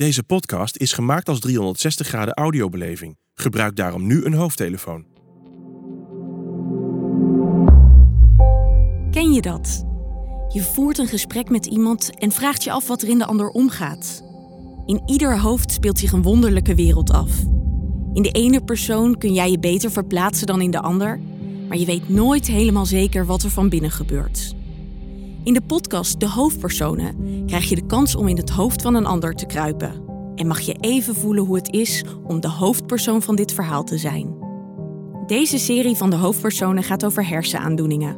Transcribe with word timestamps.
Deze 0.00 0.22
podcast 0.22 0.76
is 0.76 0.92
gemaakt 0.92 1.28
als 1.28 1.40
360 1.40 2.06
graden 2.06 2.34
audiobeleving. 2.34 3.16
Gebruik 3.34 3.76
daarom 3.76 4.06
nu 4.06 4.24
een 4.24 4.34
hoofdtelefoon. 4.34 5.04
Ken 9.10 9.32
je 9.32 9.40
dat? 9.40 9.84
Je 10.48 10.62
voert 10.62 10.98
een 10.98 11.06
gesprek 11.06 11.50
met 11.50 11.66
iemand 11.66 12.18
en 12.18 12.32
vraagt 12.32 12.64
je 12.64 12.70
af 12.70 12.86
wat 12.86 13.02
er 13.02 13.08
in 13.08 13.18
de 13.18 13.26
ander 13.26 13.48
omgaat. 13.48 14.22
In 14.86 15.02
ieder 15.06 15.38
hoofd 15.38 15.72
speelt 15.72 15.98
zich 15.98 16.12
een 16.12 16.22
wonderlijke 16.22 16.74
wereld 16.74 17.12
af. 17.12 17.30
In 18.12 18.22
de 18.22 18.30
ene 18.30 18.64
persoon 18.64 19.18
kun 19.18 19.32
jij 19.32 19.50
je 19.50 19.58
beter 19.58 19.90
verplaatsen 19.90 20.46
dan 20.46 20.60
in 20.60 20.70
de 20.70 20.80
ander, 20.80 21.20
maar 21.68 21.76
je 21.76 21.86
weet 21.86 22.08
nooit 22.08 22.46
helemaal 22.46 22.86
zeker 22.86 23.26
wat 23.26 23.42
er 23.42 23.50
van 23.50 23.68
binnen 23.68 23.90
gebeurt. 23.90 24.54
In 25.44 25.54
de 25.54 25.62
podcast 25.62 26.20
De 26.20 26.28
Hoofdpersonen 26.28 27.44
krijg 27.46 27.68
je 27.68 27.74
de 27.74 27.86
kans 27.86 28.14
om 28.14 28.28
in 28.28 28.36
het 28.36 28.50
hoofd 28.50 28.82
van 28.82 28.94
een 28.94 29.06
ander 29.06 29.34
te 29.34 29.46
kruipen. 29.46 30.04
En 30.34 30.46
mag 30.46 30.60
je 30.60 30.74
even 30.80 31.14
voelen 31.14 31.44
hoe 31.44 31.56
het 31.56 31.72
is 31.72 32.04
om 32.24 32.40
de 32.40 32.48
hoofdpersoon 32.48 33.22
van 33.22 33.36
dit 33.36 33.52
verhaal 33.52 33.84
te 33.84 33.98
zijn. 33.98 34.34
Deze 35.26 35.58
serie 35.58 35.96
van 35.96 36.10
de 36.10 36.16
hoofdpersonen 36.16 36.82
gaat 36.82 37.04
over 37.04 37.26
hersenaandoeningen. 37.26 38.16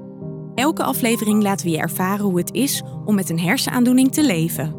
Elke 0.55 0.83
aflevering 0.83 1.43
laten 1.43 1.67
we 1.67 1.73
je 1.73 1.79
ervaren 1.79 2.25
hoe 2.25 2.39
het 2.39 2.53
is 2.53 2.83
om 3.05 3.15
met 3.15 3.31
een 3.31 3.41
hersenaandoening 3.41 4.12
te 4.12 4.27
leven. 4.27 4.75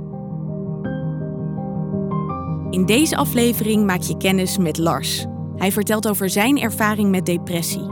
In 2.70 2.86
deze 2.86 3.16
aflevering 3.16 3.86
maak 3.86 4.02
je 4.02 4.18
kennis 4.18 4.58
met 4.58 4.78
Lars. 4.78 5.26
Hij 5.56 5.72
vertelt 5.72 6.08
over 6.08 6.30
zijn 6.30 6.60
ervaring 6.60 7.10
met 7.10 7.26
depressie. 7.26 7.92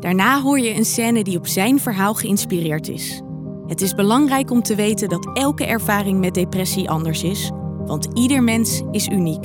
Daarna 0.00 0.40
hoor 0.40 0.58
je 0.58 0.74
een 0.74 0.84
scène 0.84 1.24
die 1.24 1.38
op 1.38 1.46
zijn 1.46 1.80
verhaal 1.80 2.14
geïnspireerd 2.14 2.88
is. 2.88 3.23
Het 3.66 3.80
is 3.80 3.94
belangrijk 3.94 4.50
om 4.50 4.62
te 4.62 4.74
weten 4.74 5.08
dat 5.08 5.30
elke 5.34 5.66
ervaring 5.66 6.20
met 6.20 6.34
depressie 6.34 6.90
anders 6.90 7.22
is, 7.22 7.50
want 7.86 8.08
ieder 8.14 8.42
mens 8.42 8.82
is 8.90 9.08
uniek. 9.08 9.44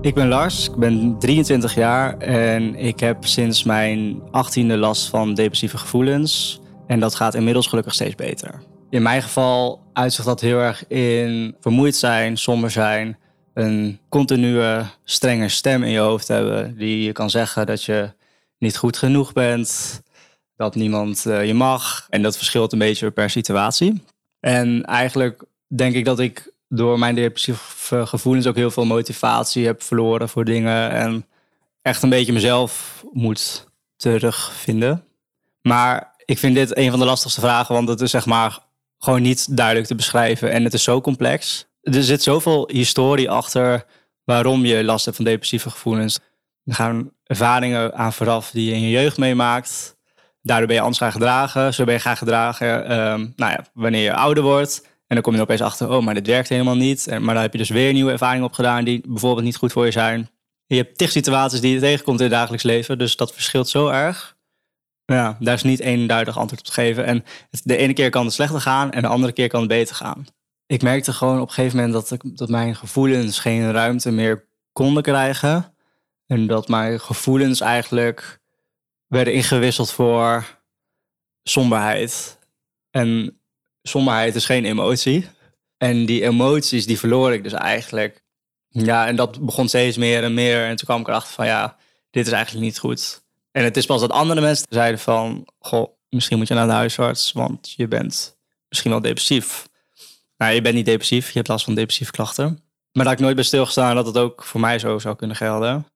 Ik 0.00 0.14
ben 0.14 0.28
Lars, 0.28 0.68
ik 0.68 0.76
ben 0.76 1.18
23 1.18 1.74
jaar 1.74 2.18
en 2.18 2.74
ik 2.74 3.00
heb 3.00 3.26
sinds 3.26 3.64
mijn 3.64 4.20
18e 4.20 4.66
last 4.66 5.08
van 5.08 5.34
depressieve 5.34 5.78
gevoelens. 5.78 6.60
En 6.86 7.00
dat 7.00 7.14
gaat 7.14 7.34
inmiddels 7.34 7.66
gelukkig 7.66 7.94
steeds 7.94 8.14
beter. 8.14 8.62
In 8.90 9.02
mijn 9.02 9.22
geval 9.22 9.80
uitzicht 9.92 10.26
dat 10.26 10.40
heel 10.40 10.58
erg 10.58 10.88
in 10.88 11.56
vermoeid 11.60 11.96
zijn, 11.96 12.36
somber 12.36 12.70
zijn, 12.70 13.18
een 13.54 13.98
continue 14.08 14.82
strenge 15.04 15.48
stem 15.48 15.82
in 15.82 15.90
je 15.90 15.98
hoofd 15.98 16.28
hebben 16.28 16.76
die 16.76 17.02
je 17.02 17.12
kan 17.12 17.30
zeggen 17.30 17.66
dat 17.66 17.84
je 17.84 18.10
niet 18.62 18.76
goed 18.76 18.96
genoeg 18.96 19.32
bent, 19.32 20.02
dat 20.56 20.74
niemand 20.74 21.24
uh, 21.26 21.46
je 21.46 21.54
mag. 21.54 22.06
En 22.10 22.22
dat 22.22 22.36
verschilt 22.36 22.72
een 22.72 22.78
beetje 22.78 23.10
per 23.10 23.30
situatie. 23.30 24.02
En 24.40 24.84
eigenlijk 24.84 25.42
denk 25.66 25.94
ik 25.94 26.04
dat 26.04 26.18
ik 26.18 26.52
door 26.68 26.98
mijn 26.98 27.14
depressieve 27.14 28.06
gevoelens 28.06 28.46
ook 28.46 28.56
heel 28.56 28.70
veel 28.70 28.84
motivatie 28.84 29.66
heb 29.66 29.82
verloren 29.82 30.28
voor 30.28 30.44
dingen. 30.44 30.90
En 30.90 31.26
echt 31.82 32.02
een 32.02 32.08
beetje 32.08 32.32
mezelf 32.32 33.04
moet 33.12 33.66
terugvinden. 33.96 35.04
Maar 35.62 36.14
ik 36.24 36.38
vind 36.38 36.54
dit 36.54 36.76
een 36.76 36.90
van 36.90 36.98
de 36.98 37.04
lastigste 37.04 37.40
vragen, 37.40 37.74
want 37.74 37.88
het 37.88 38.00
is 38.00 38.10
zeg 38.10 38.26
maar 38.26 38.58
gewoon 38.98 39.22
niet 39.22 39.56
duidelijk 39.56 39.86
te 39.86 39.94
beschrijven. 39.94 40.50
En 40.50 40.64
het 40.64 40.74
is 40.74 40.82
zo 40.82 41.00
complex. 41.00 41.66
Er 41.82 42.02
zit 42.02 42.22
zoveel 42.22 42.68
historie 42.72 43.30
achter 43.30 43.84
waarom 44.24 44.64
je 44.64 44.84
last 44.84 45.04
hebt 45.04 45.16
van 45.16 45.24
depressieve 45.24 45.70
gevoelens. 45.70 46.18
Er 46.64 46.74
gaan 46.74 47.10
ervaringen 47.24 47.94
aan 47.94 48.12
vooraf 48.12 48.50
die 48.50 48.66
je 48.66 48.74
in 48.74 48.80
je 48.80 48.90
jeugd 48.90 49.18
meemaakt. 49.18 49.96
Daardoor 50.42 50.66
ben 50.66 50.76
je 50.76 50.82
anders 50.82 51.00
gaan 51.00 51.12
gedragen. 51.12 51.74
Zo 51.74 51.84
ben 51.84 51.94
je 51.94 52.00
gaan 52.00 52.16
gedragen 52.16 52.92
um, 52.98 53.32
nou 53.36 53.52
ja, 53.52 53.64
wanneer 53.74 54.02
je 54.02 54.14
ouder 54.14 54.42
wordt. 54.42 54.90
En 55.06 55.18
dan 55.18 55.22
kom 55.22 55.34
je 55.34 55.40
opeens 55.40 55.60
achter, 55.60 55.90
oh, 55.90 56.02
maar 56.02 56.14
dit 56.14 56.26
werkt 56.26 56.48
helemaal 56.48 56.76
niet. 56.76 57.06
En, 57.06 57.24
maar 57.24 57.34
dan 57.34 57.42
heb 57.42 57.52
je 57.52 57.58
dus 57.58 57.68
weer 57.68 57.92
nieuwe 57.92 58.12
ervaringen 58.12 58.46
opgedaan 58.46 58.84
die 58.84 59.00
bijvoorbeeld 59.08 59.44
niet 59.44 59.56
goed 59.56 59.72
voor 59.72 59.84
je 59.84 59.90
zijn. 59.90 60.30
Je 60.66 60.76
hebt 60.76 60.98
tig 60.98 61.10
situaties 61.10 61.60
die 61.60 61.74
je 61.74 61.80
tegenkomt 61.80 62.18
in 62.18 62.24
het 62.24 62.34
dagelijks 62.34 62.64
leven. 62.64 62.98
Dus 62.98 63.16
dat 63.16 63.32
verschilt 63.32 63.68
zo 63.68 63.88
erg. 63.88 64.36
Ja, 65.04 65.36
daar 65.40 65.54
is 65.54 65.62
niet 65.62 65.80
één 65.80 66.06
duidelijk 66.06 66.38
antwoord 66.38 66.60
op 66.60 66.66
te 66.66 66.72
geven. 66.72 67.04
En 67.04 67.24
de 67.62 67.76
ene 67.76 67.92
keer 67.92 68.10
kan 68.10 68.24
het 68.24 68.34
slechter 68.34 68.60
gaan 68.60 68.90
en 68.90 69.02
de 69.02 69.08
andere 69.08 69.32
keer 69.32 69.48
kan 69.48 69.60
het 69.60 69.68
beter 69.68 69.94
gaan. 69.94 70.24
Ik 70.66 70.82
merkte 70.82 71.12
gewoon 71.12 71.40
op 71.40 71.48
een 71.48 71.54
gegeven 71.54 71.76
moment 71.76 71.94
dat, 71.94 72.10
ik, 72.10 72.36
dat 72.36 72.48
mijn 72.48 72.76
gevoelens 72.76 73.38
geen 73.38 73.72
ruimte 73.72 74.10
meer 74.10 74.44
konden 74.72 75.02
krijgen. 75.02 75.74
En 76.32 76.46
dat 76.46 76.68
mijn 76.68 77.00
gevoelens 77.00 77.60
eigenlijk 77.60 78.40
werden 79.06 79.34
ingewisseld 79.34 79.92
voor 79.92 80.60
somberheid. 81.42 82.38
En 82.90 83.40
somberheid 83.82 84.34
is 84.34 84.44
geen 84.44 84.64
emotie. 84.64 85.28
En 85.76 86.06
die 86.06 86.22
emoties, 86.22 86.86
die 86.86 86.98
verloor 86.98 87.32
ik 87.32 87.42
dus 87.42 87.52
eigenlijk. 87.52 88.24
Ja, 88.68 89.06
en 89.06 89.16
dat 89.16 89.44
begon 89.44 89.68
steeds 89.68 89.96
meer 89.96 90.24
en 90.24 90.34
meer. 90.34 90.64
En 90.64 90.76
toen 90.76 90.86
kwam 90.86 91.00
ik 91.00 91.08
erachter 91.08 91.34
van, 91.34 91.46
ja, 91.46 91.76
dit 92.10 92.26
is 92.26 92.32
eigenlijk 92.32 92.64
niet 92.64 92.78
goed. 92.78 93.22
En 93.50 93.64
het 93.64 93.76
is 93.76 93.86
pas 93.86 94.00
dat 94.00 94.10
andere 94.10 94.40
mensen 94.40 94.66
zeiden 94.68 95.00
van, 95.00 95.48
goh, 95.58 95.88
misschien 96.08 96.38
moet 96.38 96.48
je 96.48 96.54
naar 96.54 96.66
de 96.66 96.72
huisarts, 96.72 97.32
want 97.32 97.72
je 97.72 97.88
bent 97.88 98.38
misschien 98.68 98.90
wel 98.90 99.00
depressief. 99.00 99.68
Nou, 100.36 100.52
je 100.54 100.62
bent 100.62 100.74
niet 100.74 100.86
depressief, 100.86 101.26
je 101.26 101.36
hebt 101.36 101.48
last 101.48 101.64
van 101.64 101.74
depressieve 101.74 102.12
klachten. 102.12 102.64
Maar 102.92 103.04
dat 103.04 103.12
ik 103.12 103.20
nooit 103.20 103.34
bij 103.34 103.44
stilgestaan 103.44 103.94
dat 103.94 104.06
het 104.06 104.18
ook 104.18 104.44
voor 104.44 104.60
mij 104.60 104.78
zo 104.78 104.98
zou 104.98 105.16
kunnen 105.16 105.36
gelden. 105.36 105.86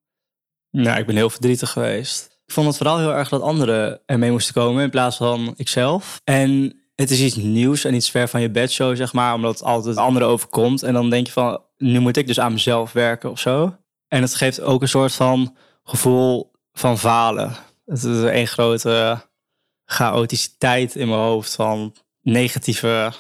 Nou, 0.76 0.98
ik 0.98 1.06
ben 1.06 1.16
heel 1.16 1.30
verdrietig 1.30 1.70
geweest. 1.70 2.38
Ik 2.46 2.52
vond 2.52 2.66
het 2.66 2.76
vooral 2.76 2.98
heel 2.98 3.14
erg 3.14 3.28
dat 3.28 3.42
anderen 3.42 4.00
ermee 4.06 4.30
moesten 4.30 4.54
komen 4.54 4.82
in 4.82 4.90
plaats 4.90 5.16
van 5.16 5.54
ikzelf. 5.56 6.20
En 6.24 6.80
het 6.94 7.10
is 7.10 7.20
iets 7.20 7.34
nieuws 7.36 7.84
en 7.84 7.94
iets 7.94 8.10
ver 8.10 8.28
van 8.28 8.40
je 8.40 8.50
bedshow, 8.50 8.96
zeg 8.96 9.12
maar, 9.12 9.34
omdat 9.34 9.52
het 9.52 9.62
altijd 9.62 9.96
anderen 9.96 10.28
overkomt. 10.28 10.82
En 10.82 10.92
dan 10.92 11.10
denk 11.10 11.26
je 11.26 11.32
van, 11.32 11.62
nu 11.76 11.98
moet 11.98 12.16
ik 12.16 12.26
dus 12.26 12.40
aan 12.40 12.52
mezelf 12.52 12.92
werken 12.92 13.30
of 13.30 13.38
zo. 13.38 13.76
En 14.08 14.22
het 14.22 14.34
geeft 14.34 14.60
ook 14.60 14.82
een 14.82 14.88
soort 14.88 15.14
van 15.14 15.56
gevoel 15.84 16.52
van 16.72 16.98
falen. 16.98 17.56
Het 17.84 18.04
is 18.04 18.22
een 18.22 18.46
grote 18.46 19.20
chaoticiteit 19.84 20.94
in 20.94 21.08
mijn 21.08 21.20
hoofd 21.20 21.54
van 21.54 21.94
negatieve 22.22 23.12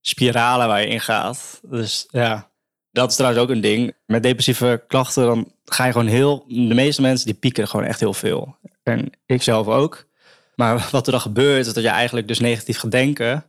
spiralen 0.00 0.68
waar 0.68 0.80
je 0.80 0.88
in 0.88 1.00
gaat. 1.00 1.60
Dus 1.62 2.06
ja, 2.08 2.50
dat 2.96 3.10
is 3.10 3.16
trouwens 3.16 3.42
ook 3.42 3.50
een 3.50 3.60
ding. 3.60 3.94
Met 4.06 4.22
depressieve 4.22 4.84
klachten, 4.88 5.24
dan 5.24 5.52
ga 5.64 5.84
je 5.84 5.92
gewoon 5.92 6.06
heel... 6.06 6.44
De 6.48 6.74
meeste 6.74 7.02
mensen 7.02 7.26
die 7.26 7.34
pieken 7.34 7.68
gewoon 7.68 7.86
echt 7.86 8.00
heel 8.00 8.14
veel. 8.14 8.56
En 8.82 9.10
ik 9.26 9.42
zelf 9.42 9.66
ook. 9.66 10.06
Maar 10.54 10.88
wat 10.92 11.06
er 11.06 11.12
dan 11.12 11.20
gebeurt, 11.20 11.66
is 11.66 11.72
dat 11.72 11.82
je 11.82 11.88
eigenlijk 11.88 12.28
dus 12.28 12.38
negatief 12.38 12.78
gaat 12.78 12.90
denken. 12.90 13.44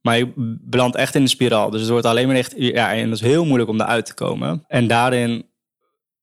Maar 0.00 0.18
je 0.18 0.32
belandt 0.60 0.96
echt 0.96 1.14
in 1.14 1.22
een 1.22 1.28
spiraal. 1.28 1.70
Dus 1.70 1.80
het 1.80 1.90
wordt 1.90 2.06
alleen 2.06 2.26
maar 2.26 2.34
negatief. 2.34 2.72
Ja, 2.72 2.92
en 2.94 3.08
dat 3.08 3.18
is 3.18 3.24
heel 3.24 3.44
moeilijk 3.44 3.70
om 3.70 3.80
eruit 3.80 4.06
te 4.06 4.14
komen. 4.14 4.64
En 4.68 4.86
daarin 4.86 5.46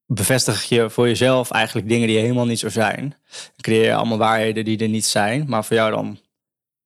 bevestig 0.06 0.64
je 0.64 0.90
voor 0.90 1.08
jezelf 1.08 1.52
eigenlijk 1.52 1.88
dingen 1.90 2.08
die 2.08 2.18
helemaal 2.18 2.46
niet 2.46 2.60
zo 2.60 2.70
zijn. 2.70 3.16
Dan 3.30 3.62
creëer 3.62 3.86
je 3.86 3.96
allemaal 3.96 4.18
waarheden 4.18 4.66
die 4.66 4.78
er 4.78 4.88
niet 4.88 5.06
zijn, 5.06 5.46
maar 5.48 5.66
voor 5.66 5.76
jou 5.76 5.92
dan 5.92 6.20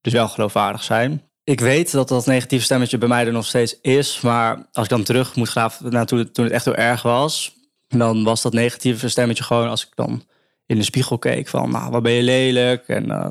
dus 0.01 0.13
wel 0.13 0.27
geloofwaardig 0.27 0.83
zijn. 0.83 1.21
Ik 1.43 1.59
weet 1.59 1.91
dat 1.91 2.07
dat 2.07 2.25
negatieve 2.25 2.63
stemmetje 2.63 2.97
bij 2.97 3.07
mij 3.07 3.25
er 3.25 3.31
nog 3.31 3.45
steeds 3.45 3.81
is. 3.81 4.21
Maar 4.21 4.67
als 4.71 4.83
ik 4.83 4.89
dan 4.89 5.03
terug 5.03 5.35
moet 5.35 5.49
gaan 5.49 5.71
naar 5.79 6.05
toen, 6.05 6.19
het 6.19 6.39
echt 6.51 6.65
heel 6.65 6.75
erg 6.75 7.01
was. 7.01 7.55
Dan 7.87 8.23
was 8.23 8.41
dat 8.41 8.53
negatieve 8.53 9.09
stemmetje 9.09 9.43
gewoon 9.43 9.69
als 9.69 9.85
ik 9.85 9.91
dan 9.95 10.23
in 10.65 10.77
de 10.77 10.83
spiegel 10.83 11.17
keek 11.17 11.47
van... 11.47 11.71
Nou, 11.71 11.91
wat 11.91 12.03
ben 12.03 12.11
je 12.11 12.23
lelijk? 12.23 12.87
En 12.87 13.09
uh, 13.09 13.27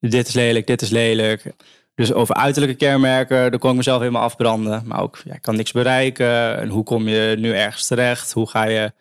dit 0.00 0.28
is 0.28 0.34
lelijk, 0.34 0.66
dit 0.66 0.82
is 0.82 0.90
lelijk. 0.90 1.52
Dus 1.94 2.12
over 2.12 2.34
uiterlijke 2.34 2.76
kenmerken, 2.76 3.50
daar 3.50 3.58
kon 3.58 3.70
ik 3.70 3.76
mezelf 3.76 4.00
helemaal 4.00 4.22
afbranden. 4.22 4.82
Maar 4.86 5.00
ook, 5.00 5.20
ja, 5.24 5.34
ik 5.34 5.42
kan 5.42 5.56
niks 5.56 5.72
bereiken. 5.72 6.58
En 6.58 6.68
hoe 6.68 6.84
kom 6.84 7.08
je 7.08 7.34
nu 7.38 7.52
ergens 7.54 7.86
terecht? 7.86 8.32
Hoe 8.32 8.48
ga 8.48 8.64
je 8.64 8.92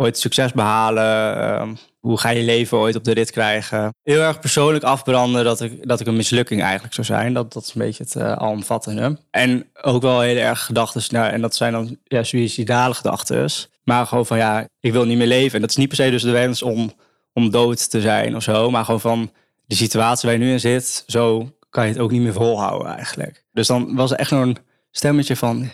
ooit 0.00 0.18
succes 0.18 0.52
behalen? 0.52 1.36
Ehm, 1.36 1.74
hoe 1.98 2.18
ga 2.18 2.28
je 2.28 2.42
leven 2.42 2.78
ooit 2.78 2.96
op 2.96 3.04
de 3.04 3.12
rit 3.12 3.30
krijgen? 3.30 3.94
Heel 4.02 4.20
erg 4.20 4.40
persoonlijk 4.40 4.84
afbranden 4.84 5.44
dat 5.44 5.60
ik, 5.60 5.88
dat 5.88 6.00
ik 6.00 6.06
een 6.06 6.16
mislukking 6.16 6.62
eigenlijk 6.62 6.94
zou 6.94 7.06
zijn. 7.06 7.34
Dat, 7.34 7.52
dat 7.52 7.62
is 7.62 7.74
een 7.74 7.80
beetje 7.80 8.04
het 8.04 8.14
uh, 8.14 8.32
alomvattende. 8.32 9.18
En 9.30 9.66
ook 9.82 10.02
wel 10.02 10.20
heel 10.20 10.36
erg 10.36 10.64
gedachten, 10.64 11.02
nou, 11.08 11.30
en 11.30 11.40
dat 11.40 11.54
zijn 11.54 11.72
dan 11.72 11.96
ja, 12.04 12.22
suïcidale 12.22 12.94
gedachten. 12.94 13.48
Maar 13.84 14.06
gewoon 14.06 14.26
van 14.26 14.38
ja, 14.38 14.68
ik 14.80 14.92
wil 14.92 15.04
niet 15.04 15.18
meer 15.18 15.26
leven. 15.26 15.54
En 15.54 15.60
dat 15.60 15.70
is 15.70 15.76
niet 15.76 15.88
per 15.88 15.96
se 15.96 16.10
dus 16.10 16.22
de 16.22 16.30
wens 16.30 16.62
om, 16.62 16.92
om 17.32 17.50
dood 17.50 17.90
te 17.90 18.00
zijn 18.00 18.36
of 18.36 18.42
zo. 18.42 18.70
Maar 18.70 18.84
gewoon 18.84 19.00
van 19.00 19.30
de 19.66 19.74
situatie 19.74 20.28
waar 20.28 20.38
je 20.38 20.44
nu 20.44 20.52
in 20.52 20.60
zit, 20.60 21.04
zo 21.06 21.50
kan 21.70 21.86
je 21.86 21.92
het 21.92 22.00
ook 22.00 22.10
niet 22.10 22.22
meer 22.22 22.32
volhouden 22.32 22.94
eigenlijk. 22.94 23.44
Dus 23.52 23.66
dan 23.66 23.94
was 23.94 24.10
er 24.10 24.18
echt 24.18 24.30
een 24.30 24.56
stemmetje 24.90 25.36
van 25.36 25.70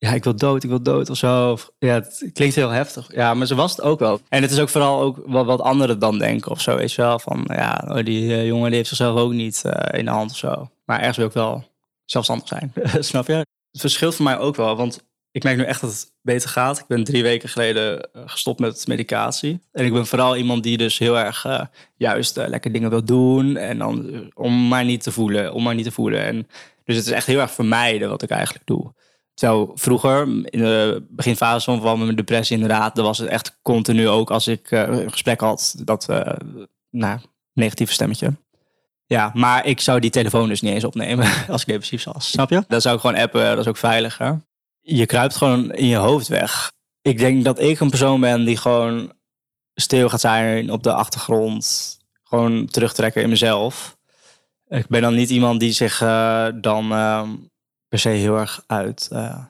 ja, 0.00 0.12
ik 0.12 0.24
wil 0.24 0.36
dood, 0.36 0.62
ik 0.62 0.68
wil 0.68 0.82
dood 0.82 1.10
of 1.10 1.16
zo. 1.16 1.58
Ja, 1.78 1.94
het 1.94 2.30
klinkt 2.32 2.54
heel 2.54 2.68
heftig. 2.68 3.14
Ja, 3.14 3.34
maar 3.34 3.46
ze 3.46 3.54
was 3.54 3.70
het 3.70 3.82
ook 3.82 3.98
wel. 3.98 4.20
En 4.28 4.42
het 4.42 4.50
is 4.50 4.58
ook 4.58 4.68
vooral 4.68 5.00
ook 5.00 5.22
wat, 5.26 5.46
wat 5.46 5.60
anderen 5.60 5.98
dan 5.98 6.18
denken 6.18 6.50
of 6.50 6.60
zo, 6.60 6.76
weet 6.76 6.92
je 6.92 7.02
wel. 7.02 7.18
Van 7.18 7.44
ja, 7.46 7.84
oh, 7.88 8.04
die 8.04 8.22
uh, 8.22 8.46
jongen 8.46 8.66
die 8.66 8.76
heeft 8.76 8.88
zichzelf 8.88 9.18
ook 9.18 9.32
niet 9.32 9.62
uh, 9.66 9.98
in 9.98 10.04
de 10.04 10.10
hand 10.10 10.30
of 10.30 10.36
zo. 10.36 10.70
Maar 10.84 10.98
ergens 10.98 11.16
wil 11.16 11.26
ik 11.26 11.32
wel 11.32 11.64
zelfstandig 12.04 12.48
zijn, 12.48 12.72
snap 13.10 13.26
je? 13.26 13.32
Het 13.70 13.80
verschilt 13.80 14.14
voor 14.14 14.24
mij 14.24 14.38
ook 14.38 14.56
wel, 14.56 14.76
want 14.76 15.08
ik 15.30 15.42
merk 15.42 15.56
nu 15.56 15.64
echt 15.64 15.80
dat 15.80 15.90
het 15.90 16.12
beter 16.22 16.48
gaat. 16.48 16.78
Ik 16.78 16.86
ben 16.86 17.04
drie 17.04 17.22
weken 17.22 17.48
geleden 17.48 18.12
eh, 18.12 18.22
gestopt 18.26 18.60
met 18.60 18.86
medicatie. 18.86 19.60
En 19.72 19.84
ik 19.84 19.92
ben 19.92 20.06
vooral 20.06 20.36
iemand 20.36 20.62
die 20.62 20.76
dus 20.76 20.98
heel 20.98 21.18
erg 21.18 21.44
uh, 21.44 21.62
juist 21.96 22.36
lekker 22.36 22.72
dingen 22.72 22.90
wil 22.90 23.04
doen. 23.04 23.56
En 23.56 23.78
dan 23.78 24.30
om 24.34 24.68
maar 24.68 24.84
niet 24.84 25.02
te 25.02 25.12
voelen, 25.12 25.52
om 25.52 25.62
maar 25.62 25.74
niet 25.74 25.84
te 25.84 25.92
voelen. 25.92 26.24
En 26.24 26.48
Dus 26.84 26.96
het 26.96 27.06
is 27.06 27.12
echt 27.12 27.26
heel 27.26 27.40
erg 27.40 27.50
vermijden 27.50 28.08
wat 28.08 28.22
ik 28.22 28.30
eigenlijk 28.30 28.66
doe. 28.66 28.92
Zo 29.40 29.72
vroeger, 29.74 30.22
in 30.22 30.60
de 30.60 31.06
beginfase 31.10 31.80
van 31.80 31.98
mijn 31.98 32.16
depressie 32.16 32.56
inderdaad, 32.56 32.94
dan 32.94 33.04
was 33.04 33.18
het 33.18 33.28
echt 33.28 33.58
continu 33.62 34.08
ook 34.08 34.30
als 34.30 34.46
ik 34.46 34.70
uh, 34.70 34.80
een 34.80 35.10
gesprek 35.10 35.40
had, 35.40 35.74
dat 35.84 36.06
uh, 36.10 36.20
nou, 36.90 37.18
negatieve 37.52 37.92
stemmetje. 37.92 38.36
Ja, 39.06 39.30
maar 39.34 39.66
ik 39.66 39.80
zou 39.80 40.00
die 40.00 40.10
telefoon 40.10 40.48
dus 40.48 40.60
niet 40.60 40.72
eens 40.72 40.84
opnemen 40.84 41.26
als 41.48 41.60
ik 41.60 41.66
depressief 41.66 42.04
was. 42.04 42.30
Snap 42.30 42.50
je? 42.50 42.64
Dat 42.68 42.82
zou 42.82 42.94
ik 42.94 43.00
gewoon 43.00 43.16
appen, 43.16 43.44
dat 43.44 43.58
is 43.58 43.66
ook 43.66 43.76
veiliger. 43.76 44.42
Je 44.80 45.06
kruipt 45.06 45.36
gewoon 45.36 45.72
in 45.72 45.86
je 45.86 45.96
hoofd 45.96 46.28
weg. 46.28 46.72
Ik 47.02 47.18
denk 47.18 47.44
dat 47.44 47.60
ik 47.60 47.80
een 47.80 47.90
persoon 47.90 48.20
ben 48.20 48.44
die 48.44 48.56
gewoon 48.56 49.12
stil 49.74 50.08
gaat 50.08 50.20
zijn 50.20 50.70
op 50.70 50.82
de 50.82 50.92
achtergrond. 50.92 51.96
Gewoon 52.22 52.66
terugtrekken 52.66 53.22
in 53.22 53.28
mezelf. 53.28 53.96
Ik 54.68 54.88
ben 54.88 55.02
dan 55.02 55.14
niet 55.14 55.30
iemand 55.30 55.60
die 55.60 55.72
zich 55.72 56.02
uh, 56.02 56.46
dan 56.60 56.92
uh, 56.92 57.22
per 57.90 57.98
se 57.98 58.08
heel 58.08 58.36
erg 58.36 58.64
uit. 58.66 59.08
Uh, 59.12 59.44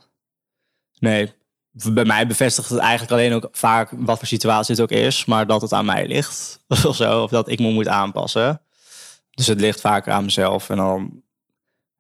nee, 0.98 1.32
bij 1.70 2.04
mij 2.04 2.26
bevestigt 2.26 2.68
het 2.68 2.78
eigenlijk 2.78 3.12
alleen 3.12 3.32
ook 3.32 3.48
vaak 3.52 3.90
wat 3.96 4.18
voor 4.18 4.26
situatie 4.26 4.74
het 4.74 4.82
ook 4.82 4.90
is, 4.90 5.24
maar 5.24 5.46
dat 5.46 5.62
het 5.62 5.72
aan 5.72 5.84
mij 5.84 6.06
ligt 6.06 6.64
of 6.86 6.96
zo, 6.96 7.22
of 7.22 7.30
dat 7.30 7.48
ik 7.48 7.58
me 7.58 7.70
moet 7.70 7.88
aanpassen. 7.88 8.60
Dus 9.30 9.46
het 9.46 9.60
ligt 9.60 9.80
vaker 9.80 10.12
aan 10.12 10.24
mezelf 10.24 10.70
en 10.70 10.76
dan, 10.76 11.22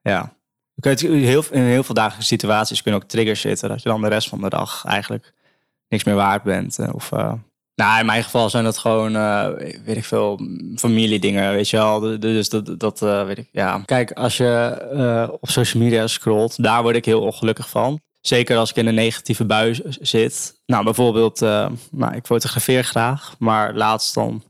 ja. 0.00 0.38
Heel, 0.80 1.44
in 1.50 1.62
heel 1.62 1.82
veel 1.82 1.94
dagelijkse 1.94 2.28
situaties 2.28 2.82
kunnen 2.82 3.02
ook 3.02 3.08
triggers 3.08 3.40
zitten, 3.40 3.68
dat 3.68 3.82
je 3.82 3.88
dan 3.88 4.00
de 4.00 4.08
rest 4.08 4.28
van 4.28 4.40
de 4.40 4.48
dag 4.48 4.84
eigenlijk 4.84 5.34
niks 5.88 6.04
meer 6.04 6.14
waard 6.14 6.42
bent. 6.42 6.78
Of, 6.92 7.12
nou, 7.84 8.00
in 8.00 8.06
mijn 8.06 8.24
geval 8.24 8.50
zijn 8.50 8.64
dat 8.64 8.78
gewoon, 8.78 9.16
uh, 9.16 9.46
weet 9.84 9.96
ik 9.96 10.04
veel, 10.04 10.40
familiedingen, 10.76 11.52
weet 11.52 11.68
je 11.68 11.76
wel. 11.76 12.00
Dus 12.18 12.48
dat, 12.48 12.80
dat 12.80 13.02
uh, 13.02 13.24
weet 13.24 13.38
ik, 13.38 13.48
ja. 13.52 13.82
Kijk, 13.84 14.12
als 14.12 14.36
je 14.36 14.86
uh, 14.92 15.34
op 15.40 15.48
social 15.50 15.82
media 15.82 16.06
scrolt, 16.06 16.62
daar 16.62 16.82
word 16.82 16.96
ik 16.96 17.04
heel 17.04 17.20
ongelukkig 17.20 17.68
van. 17.68 18.00
Zeker 18.20 18.56
als 18.56 18.70
ik 18.70 18.76
in 18.76 18.86
een 18.86 18.94
negatieve 18.94 19.44
bui 19.44 19.80
zit. 20.00 20.60
Nou, 20.66 20.84
bijvoorbeeld, 20.84 21.40
nou, 21.90 22.14
ik 22.14 22.26
fotografeer 22.26 22.84
graag, 22.84 23.34
maar 23.38 23.74
laatst 23.74 24.14
dan 24.14 24.42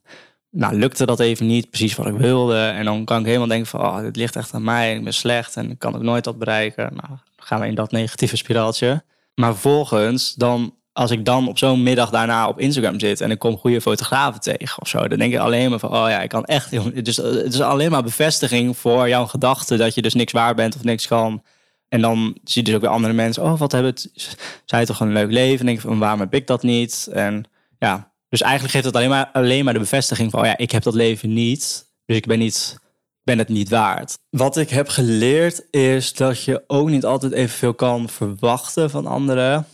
nou, 0.50 0.74
lukte 0.74 1.06
dat 1.06 1.20
even 1.20 1.46
niet, 1.46 1.70
precies 1.70 1.94
wat 1.94 2.06
ik 2.06 2.16
wilde. 2.16 2.58
En 2.58 2.84
dan 2.84 3.04
kan 3.04 3.20
ik 3.20 3.26
helemaal 3.26 3.48
denken 3.48 3.66
van, 3.66 3.80
oh, 3.80 4.00
dit 4.00 4.16
ligt 4.16 4.36
echt 4.36 4.54
aan 4.54 4.64
mij, 4.64 4.94
ik 4.94 5.04
ben 5.04 5.14
slecht 5.14 5.56
en 5.56 5.70
ik 5.70 5.78
kan 5.78 5.94
ook 5.94 6.02
nooit 6.02 6.24
dat 6.24 6.38
bereiken. 6.38 6.84
Nou, 6.84 7.08
dan 7.08 7.18
gaan 7.36 7.60
we 7.60 7.66
in 7.66 7.74
dat 7.74 7.90
negatieve 7.90 8.36
spiraaltje. 8.36 9.02
Maar 9.34 9.52
vervolgens, 9.52 10.34
dan 10.34 10.74
als 11.00 11.10
ik 11.10 11.24
dan 11.24 11.48
op 11.48 11.58
zo'n 11.58 11.82
middag 11.82 12.10
daarna 12.10 12.48
op 12.48 12.60
Instagram 12.60 13.00
zit 13.00 13.20
en 13.20 13.30
ik 13.30 13.38
kom 13.38 13.56
goede 13.56 13.80
fotografen 13.80 14.40
tegen 14.40 14.82
of 14.82 14.88
zo, 14.88 15.08
dan 15.08 15.18
denk 15.18 15.32
ik 15.32 15.38
alleen 15.38 15.70
maar 15.70 15.78
van, 15.78 15.90
oh 15.90 16.08
ja, 16.08 16.20
ik 16.20 16.28
kan 16.28 16.44
echt. 16.44 16.70
Dus 17.04 17.16
het 17.16 17.54
is 17.54 17.60
alleen 17.60 17.90
maar 17.90 18.02
bevestiging 18.02 18.76
voor 18.76 19.08
jouw 19.08 19.26
gedachte 19.26 19.76
dat 19.76 19.94
je 19.94 20.02
dus 20.02 20.14
niks 20.14 20.32
waar 20.32 20.54
bent 20.54 20.74
of 20.74 20.84
niks 20.84 21.06
kan. 21.06 21.42
En 21.88 22.00
dan 22.00 22.38
zie 22.44 22.62
je 22.62 22.62
dus 22.62 22.74
ook 22.74 22.80
weer 22.80 22.90
andere 22.90 23.12
mensen, 23.12 23.42
oh, 23.42 23.58
wat 23.58 23.72
hebben 23.72 23.90
het, 23.90 24.32
zij 24.64 24.84
toch 24.84 25.00
een 25.00 25.12
leuk 25.12 25.30
leven? 25.30 25.58
En 25.58 25.66
denk 25.66 25.78
ik 25.78 25.84
van, 25.84 25.98
waarom 25.98 26.20
heb 26.20 26.34
ik 26.34 26.46
dat 26.46 26.62
niet? 26.62 27.08
En 27.12 27.44
ja, 27.78 28.12
dus 28.28 28.40
eigenlijk 28.40 28.72
geeft 28.72 28.84
het 28.84 28.96
alleen 28.96 29.08
maar, 29.08 29.30
alleen 29.32 29.64
maar 29.64 29.74
de 29.74 29.80
bevestiging 29.80 30.30
van, 30.30 30.40
oh 30.40 30.46
ja, 30.46 30.56
ik 30.56 30.70
heb 30.70 30.82
dat 30.82 30.94
leven 30.94 31.32
niet, 31.32 31.86
dus 32.06 32.16
ik 32.16 32.26
ben 32.26 32.38
niet 32.38 32.78
ben 33.22 33.38
het 33.38 33.48
niet 33.48 33.68
waard. 33.68 34.18
Wat 34.30 34.56
ik 34.56 34.70
heb 34.70 34.88
geleerd 34.88 35.66
is 35.70 36.12
dat 36.12 36.44
je 36.44 36.64
ook 36.66 36.88
niet 36.88 37.04
altijd 37.04 37.32
evenveel 37.32 37.74
kan 37.74 38.08
verwachten 38.08 38.90
van 38.90 39.06
anderen. 39.06 39.66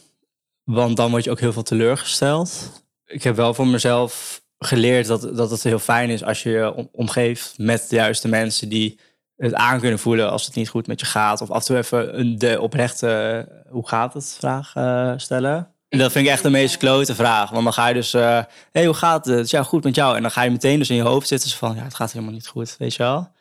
Want 0.67 0.97
dan 0.97 1.11
word 1.11 1.25
je 1.25 1.31
ook 1.31 1.41
heel 1.41 1.53
veel 1.53 1.63
teleurgesteld. 1.63 2.83
Ik 3.05 3.23
heb 3.23 3.37
wel 3.37 3.55
voor 3.55 3.67
mezelf 3.67 4.43
geleerd 4.59 5.07
dat, 5.07 5.37
dat 5.37 5.51
het 5.51 5.63
heel 5.63 5.79
fijn 5.79 6.11
is 6.11 6.25
als 6.25 6.43
je 6.43 6.51
je 6.51 6.89
omgeeft 6.93 7.55
met 7.57 7.87
de 7.89 7.97
juiste 7.97 8.29
mensen 8.29 8.69
die 8.69 8.99
het 9.37 9.55
aan 9.55 9.81
kunnen 9.81 9.99
voelen 9.99 10.31
als 10.31 10.47
het 10.47 10.55
niet 10.55 10.69
goed 10.69 10.87
met 10.87 11.01
je 11.01 11.07
gaat. 11.07 11.41
Of 11.41 11.51
af 11.51 11.59
en 11.59 11.65
toe 11.65 11.77
even 11.77 12.19
een, 12.19 12.39
de 12.39 12.61
oprechte 12.61 13.49
hoe 13.69 13.89
gaat 13.89 14.15
het 14.15 14.37
vraag 14.39 14.75
uh, 14.77 15.13
stellen. 15.17 15.69
En 15.89 15.99
dat 15.99 16.13
vind 16.13 16.27
ik 16.27 16.33
echt 16.33 16.43
de 16.43 16.51
meest 16.51 16.77
klote 16.77 17.15
vraag. 17.15 17.51
Want 17.51 17.65
dan 17.65 17.73
ga 17.73 17.87
je 17.89 17.95
dus, 17.95 18.13
hé, 18.13 18.39
uh, 18.39 18.45
hey, 18.73 18.85
hoe 18.85 18.95
gaat 18.95 19.25
het? 19.25 19.35
Het 19.35 19.45
is 19.45 19.51
ja, 19.51 19.63
goed 19.63 19.85
met 19.85 19.95
jou. 19.95 20.17
En 20.17 20.23
dan 20.23 20.31
ga 20.31 20.43
je 20.43 20.51
meteen 20.51 20.79
dus 20.79 20.91
in 20.91 20.97
je 20.97 21.03
hoofd 21.03 21.29
zitten 21.29 21.51
van, 21.51 21.75
ja, 21.77 21.83
het 21.83 21.95
gaat 21.95 22.13
helemaal 22.13 22.35
niet 22.35 22.47
goed, 22.47 22.75
weet 22.79 22.95
je 22.95 23.03
wel. 23.03 23.35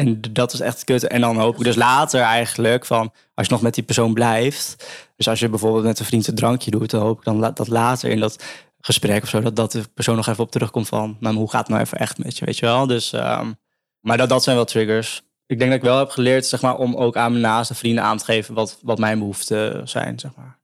En 0.00 0.20
dat 0.30 0.52
is 0.52 0.60
echt 0.60 0.84
kut. 0.84 1.06
En 1.06 1.20
dan 1.20 1.38
hoop 1.38 1.56
ik 1.56 1.64
dus 1.64 1.76
later 1.76 2.20
eigenlijk 2.20 2.86
van, 2.86 3.12
als 3.34 3.46
je 3.46 3.52
nog 3.52 3.62
met 3.62 3.74
die 3.74 3.84
persoon 3.84 4.14
blijft. 4.14 4.86
Dus 5.16 5.28
als 5.28 5.40
je 5.40 5.48
bijvoorbeeld 5.48 5.84
met 5.84 5.98
een 5.98 6.04
vriend 6.04 6.26
een 6.26 6.34
drankje 6.34 6.70
doet, 6.70 6.90
dan 6.90 7.02
hoop 7.02 7.18
ik 7.18 7.24
dan 7.24 7.40
dat 7.40 7.68
later 7.68 8.10
in 8.10 8.20
dat 8.20 8.44
gesprek 8.80 9.22
of 9.22 9.28
zo, 9.28 9.40
dat, 9.40 9.56
dat 9.56 9.72
de 9.72 9.82
persoon 9.94 10.16
nog 10.16 10.26
even 10.26 10.44
op 10.44 10.50
terugkomt 10.50 10.88
van, 10.88 11.16
nou, 11.20 11.36
hoe 11.36 11.50
gaat 11.50 11.60
het 11.60 11.68
nou 11.68 11.80
even 11.80 11.98
echt 11.98 12.18
met 12.18 12.38
je, 12.38 12.44
weet 12.44 12.58
je 12.58 12.66
wel? 12.66 12.86
Dus, 12.86 13.12
um, 13.12 13.58
maar 14.00 14.16
dat, 14.16 14.28
dat 14.28 14.42
zijn 14.42 14.56
wel 14.56 14.64
triggers. 14.64 15.22
Ik 15.46 15.58
denk 15.58 15.70
dat 15.70 15.80
ik 15.80 15.86
wel 15.86 15.98
heb 15.98 16.10
geleerd, 16.10 16.46
zeg 16.46 16.62
maar, 16.62 16.76
om 16.76 16.94
ook 16.94 17.16
aan 17.16 17.30
mijn 17.30 17.42
naaste 17.42 17.74
vrienden 17.74 18.04
aan 18.04 18.18
te 18.18 18.24
geven 18.24 18.54
wat, 18.54 18.78
wat 18.82 18.98
mijn 18.98 19.18
behoeften 19.18 19.88
zijn, 19.88 20.18
zeg 20.18 20.34
maar. 20.36 20.58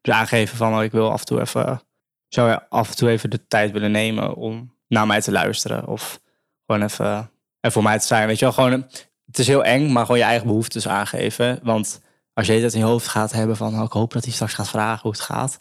Dus 0.00 0.14
aangeven 0.14 0.56
van, 0.56 0.74
oh, 0.74 0.82
ik 0.82 0.92
wil 0.92 1.10
af 1.10 1.20
en 1.20 1.26
toe 1.26 1.40
even, 1.40 1.82
zou 2.28 2.50
je 2.50 2.68
af 2.68 2.90
en 2.90 2.96
toe 2.96 3.08
even 3.08 3.30
de 3.30 3.46
tijd 3.46 3.72
willen 3.72 3.90
nemen 3.90 4.34
om 4.34 4.74
naar 4.88 5.06
mij 5.06 5.20
te 5.20 5.32
luisteren. 5.32 5.86
Of 5.86 6.20
gewoon 6.66 6.82
even 6.82 7.31
en 7.62 7.72
voor 7.72 7.82
mij 7.82 7.98
te 7.98 8.06
zijn. 8.06 8.26
Weet 8.26 8.38
je 8.38 8.44
wel, 8.44 8.54
gewoon, 8.54 8.86
het 9.26 9.38
is 9.38 9.46
heel 9.46 9.64
eng, 9.64 9.92
maar 9.92 10.04
gewoon 10.04 10.20
je 10.20 10.26
eigen 10.26 10.46
behoeftes 10.46 10.88
aangeven. 10.88 11.60
Want 11.62 12.00
als 12.32 12.46
je 12.46 12.52
het 12.52 12.72
in 12.72 12.78
je 12.78 12.84
hoofd 12.84 13.08
gaat 13.08 13.32
hebben 13.32 13.56
van, 13.56 13.74
oh, 13.74 13.84
ik 13.84 13.92
hoop 13.92 14.12
dat 14.12 14.24
hij 14.24 14.32
straks 14.32 14.54
gaat 14.54 14.68
vragen 14.68 15.02
hoe 15.02 15.10
het 15.10 15.20
gaat. 15.20 15.58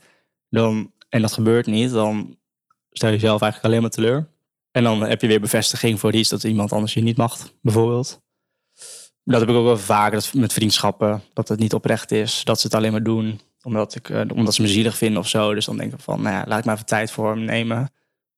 Dan, 0.49 0.91
en 1.09 1.21
dat 1.21 1.33
gebeurt 1.33 1.65
niet, 1.65 1.91
dan 1.91 2.37
stel 2.91 3.09
je 3.09 3.15
jezelf 3.15 3.41
eigenlijk 3.41 3.71
alleen 3.71 3.81
maar 3.81 3.91
teleur. 3.91 4.29
En 4.71 4.83
dan 4.83 5.01
heb 5.01 5.21
je 5.21 5.27
weer 5.27 5.39
bevestiging 5.39 5.99
voor 5.99 6.13
iets 6.13 6.29
dat 6.29 6.43
iemand 6.43 6.71
anders 6.71 6.93
je 6.93 7.01
niet 7.01 7.17
mag, 7.17 7.51
bijvoorbeeld. 7.61 8.21
Dat 9.23 9.39
heb 9.39 9.49
ik 9.49 9.55
ook 9.55 9.65
wel 9.65 9.77
vaker 9.77 10.11
dat 10.11 10.33
met 10.33 10.53
vriendschappen, 10.53 11.23
dat 11.33 11.47
het 11.47 11.59
niet 11.59 11.73
oprecht 11.73 12.11
is. 12.11 12.43
Dat 12.43 12.59
ze 12.59 12.67
het 12.67 12.75
alleen 12.75 12.91
maar 12.91 13.03
doen 13.03 13.39
omdat, 13.63 13.95
ik, 13.95 14.09
uh, 14.09 14.21
omdat 14.33 14.53
ze 14.53 14.61
me 14.61 14.67
zielig 14.67 14.97
vinden 14.97 15.19
of 15.19 15.27
zo. 15.27 15.53
Dus 15.53 15.65
dan 15.65 15.77
denk 15.77 15.93
ik 15.93 15.99
van, 15.99 16.21
nou 16.21 16.35
ja, 16.35 16.43
laat 16.47 16.59
ik 16.59 16.65
maar 16.65 16.73
even 16.73 16.85
tijd 16.85 17.11
voor 17.11 17.29
hem 17.29 17.43
nemen. 17.43 17.91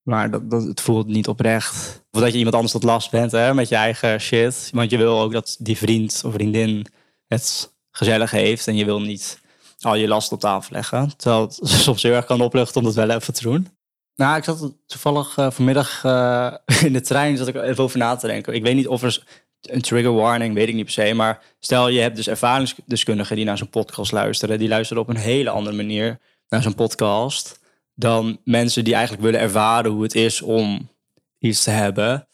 Maar 0.04 0.48
dat, 0.48 0.62
het 0.62 0.80
voelt 0.80 1.06
niet 1.06 1.28
oprecht. 1.28 2.02
Of 2.10 2.20
dat 2.20 2.32
je 2.32 2.38
iemand 2.38 2.54
anders 2.54 2.72
tot 2.72 2.82
last 2.82 3.10
bent 3.10 3.32
hè, 3.32 3.54
met 3.54 3.68
je 3.68 3.74
eigen 3.74 4.20
shit. 4.20 4.70
Want 4.72 4.90
je 4.90 4.96
wil 4.96 5.20
ook 5.20 5.32
dat 5.32 5.56
die 5.58 5.76
vriend 5.76 6.22
of 6.24 6.32
vriendin 6.32 6.86
het 7.26 7.72
gezellig 7.90 8.30
heeft. 8.30 8.66
En 8.66 8.76
je 8.76 8.84
wil 8.84 9.00
niet 9.00 9.38
al 9.80 9.94
je 9.94 10.08
last 10.08 10.32
op 10.32 10.40
tafel 10.40 10.74
leggen. 10.74 11.16
Terwijl 11.16 11.42
het 11.42 11.58
soms 11.86 12.02
heel 12.02 12.12
erg 12.12 12.24
kan 12.24 12.40
opluchten 12.40 12.80
om 12.80 12.86
dat 12.86 12.94
wel 12.94 13.10
even 13.10 13.34
te 13.34 13.42
doen. 13.42 13.68
Nou, 14.16 14.36
ik 14.36 14.44
zat 14.44 14.72
toevallig 14.86 15.36
uh, 15.36 15.50
vanmiddag 15.50 16.04
uh, 16.04 16.54
in 16.86 16.92
de 16.92 17.00
trein 17.00 17.36
zat 17.36 17.48
ik 17.48 17.54
even 17.54 17.84
over 17.84 17.98
na 17.98 18.16
te 18.16 18.26
denken. 18.26 18.54
Ik 18.54 18.62
weet 18.62 18.74
niet 18.74 18.88
of 18.88 19.02
er 19.02 19.42
een 19.60 19.80
trigger 19.80 20.14
warning, 20.14 20.54
weet 20.54 20.68
ik 20.68 20.74
niet 20.74 20.84
per 20.84 20.92
se. 20.92 21.14
Maar 21.14 21.42
stel 21.60 21.88
je 21.88 22.00
hebt 22.00 22.16
dus 22.16 22.28
ervaringsdeskundigen 22.28 23.36
die 23.36 23.44
naar 23.44 23.58
zo'n 23.58 23.70
podcast 23.70 24.12
luisteren. 24.12 24.58
Die 24.58 24.68
luisteren 24.68 25.02
op 25.02 25.08
een 25.08 25.16
hele 25.16 25.50
andere 25.50 25.76
manier 25.76 26.18
naar 26.48 26.62
zo'n 26.62 26.74
podcast 26.74 27.62
dan 27.94 28.40
mensen 28.44 28.84
die 28.84 28.94
eigenlijk 28.94 29.24
willen 29.24 29.40
ervaren 29.40 29.90
hoe 29.90 30.02
het 30.02 30.14
is 30.14 30.42
om 30.42 30.90
iets 31.38 31.62
te 31.62 31.70
hebben. 31.70 32.28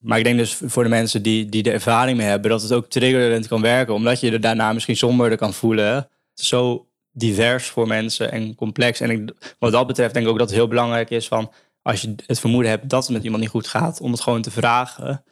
Maar 0.00 0.18
ik 0.18 0.24
denk 0.24 0.38
dus 0.38 0.60
voor 0.64 0.82
de 0.82 0.88
mensen 0.88 1.22
die, 1.22 1.46
die 1.46 1.62
de 1.62 1.70
ervaring 1.70 2.16
mee 2.16 2.26
hebben, 2.26 2.50
dat 2.50 2.62
het 2.62 2.72
ook 2.72 2.88
triggerend 2.88 3.48
kan 3.48 3.60
werken, 3.60 3.94
omdat 3.94 4.20
je 4.20 4.30
er 4.30 4.40
daarna 4.40 4.72
misschien 4.72 4.96
somberder 4.96 5.38
kan 5.38 5.54
voelen. 5.54 6.08
Zo 6.34 6.88
divers 7.12 7.66
voor 7.66 7.86
mensen 7.86 8.32
en 8.32 8.54
complex. 8.54 9.00
En 9.00 9.34
wat 9.58 9.72
dat 9.72 9.86
betreft 9.86 10.14
denk 10.14 10.26
ik 10.26 10.32
ook 10.32 10.38
dat 10.38 10.48
het 10.48 10.56
heel 10.56 10.68
belangrijk 10.68 11.10
is 11.10 11.28
van 11.28 11.52
als 11.82 12.02
je 12.02 12.14
het 12.26 12.40
vermoeden 12.40 12.70
hebt 12.70 12.88
dat 12.88 13.02
het 13.02 13.12
met 13.12 13.24
iemand 13.24 13.42
niet 13.42 13.50
goed 13.50 13.66
gaat, 13.66 14.00
om 14.00 14.10
het 14.10 14.20
gewoon 14.20 14.42
te 14.42 14.50
vragen. 14.50 15.24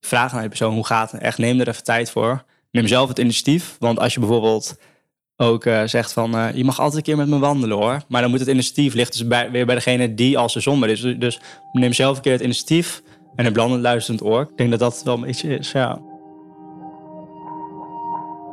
Vraag 0.00 0.30
naar 0.32 0.40
die 0.40 0.48
persoon 0.48 0.74
hoe 0.74 0.86
gaat 0.86 1.10
het. 1.12 1.20
Echt 1.20 1.38
neem 1.38 1.60
er 1.60 1.68
even 1.68 1.84
tijd 1.84 2.10
voor. 2.10 2.44
Neem 2.70 2.86
zelf 2.86 3.08
het 3.08 3.18
initiatief. 3.18 3.76
Want 3.78 3.98
als 3.98 4.14
je 4.14 4.20
bijvoorbeeld 4.20 4.76
ook 5.40 5.64
uh, 5.64 5.82
zegt 5.84 6.12
van 6.12 6.34
uh, 6.34 6.46
je 6.54 6.64
mag 6.64 6.78
altijd 6.78 6.96
een 6.96 7.02
keer 7.02 7.16
met 7.16 7.28
me 7.28 7.38
wandelen 7.38 7.76
hoor. 7.76 8.02
Maar 8.08 8.20
dan 8.20 8.30
moet 8.30 8.40
het 8.40 8.48
initiatief 8.48 8.94
ligt 8.94 9.12
dus 9.12 9.26
bij, 9.26 9.50
weer 9.50 9.66
bij 9.66 9.74
degene 9.74 10.14
die 10.14 10.38
als 10.38 10.52
ze 10.52 10.60
somber 10.60 10.88
is. 10.88 11.00
Dus 11.00 11.40
neem 11.72 11.92
zelf 11.92 12.16
een 12.16 12.22
keer 12.22 12.32
het 12.32 12.40
initiatief 12.40 13.02
en 13.34 13.46
een 13.46 13.52
blandend 13.52 13.82
luisterend 13.82 14.22
oor. 14.24 14.40
Ik 14.40 14.56
denk 14.56 14.70
dat 14.70 14.78
dat 14.78 15.02
wel 15.04 15.22
een 15.22 15.58
is, 15.58 15.72
ja. 15.72 15.98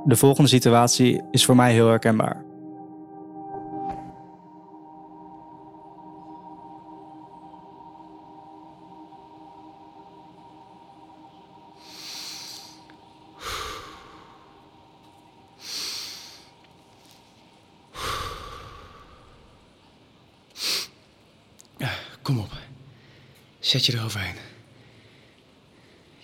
De 0.06 0.15
volgende 0.15 0.50
situatie 0.50 1.22
is 1.32 1.46
voor 1.46 1.56
mij 1.56 1.74
heel 1.74 1.88
herkenbaar. 1.88 2.47
Kom 22.27 22.39
op. 22.39 22.51
Zet 23.60 23.86
je 23.86 23.93
eroverheen. 23.93 24.36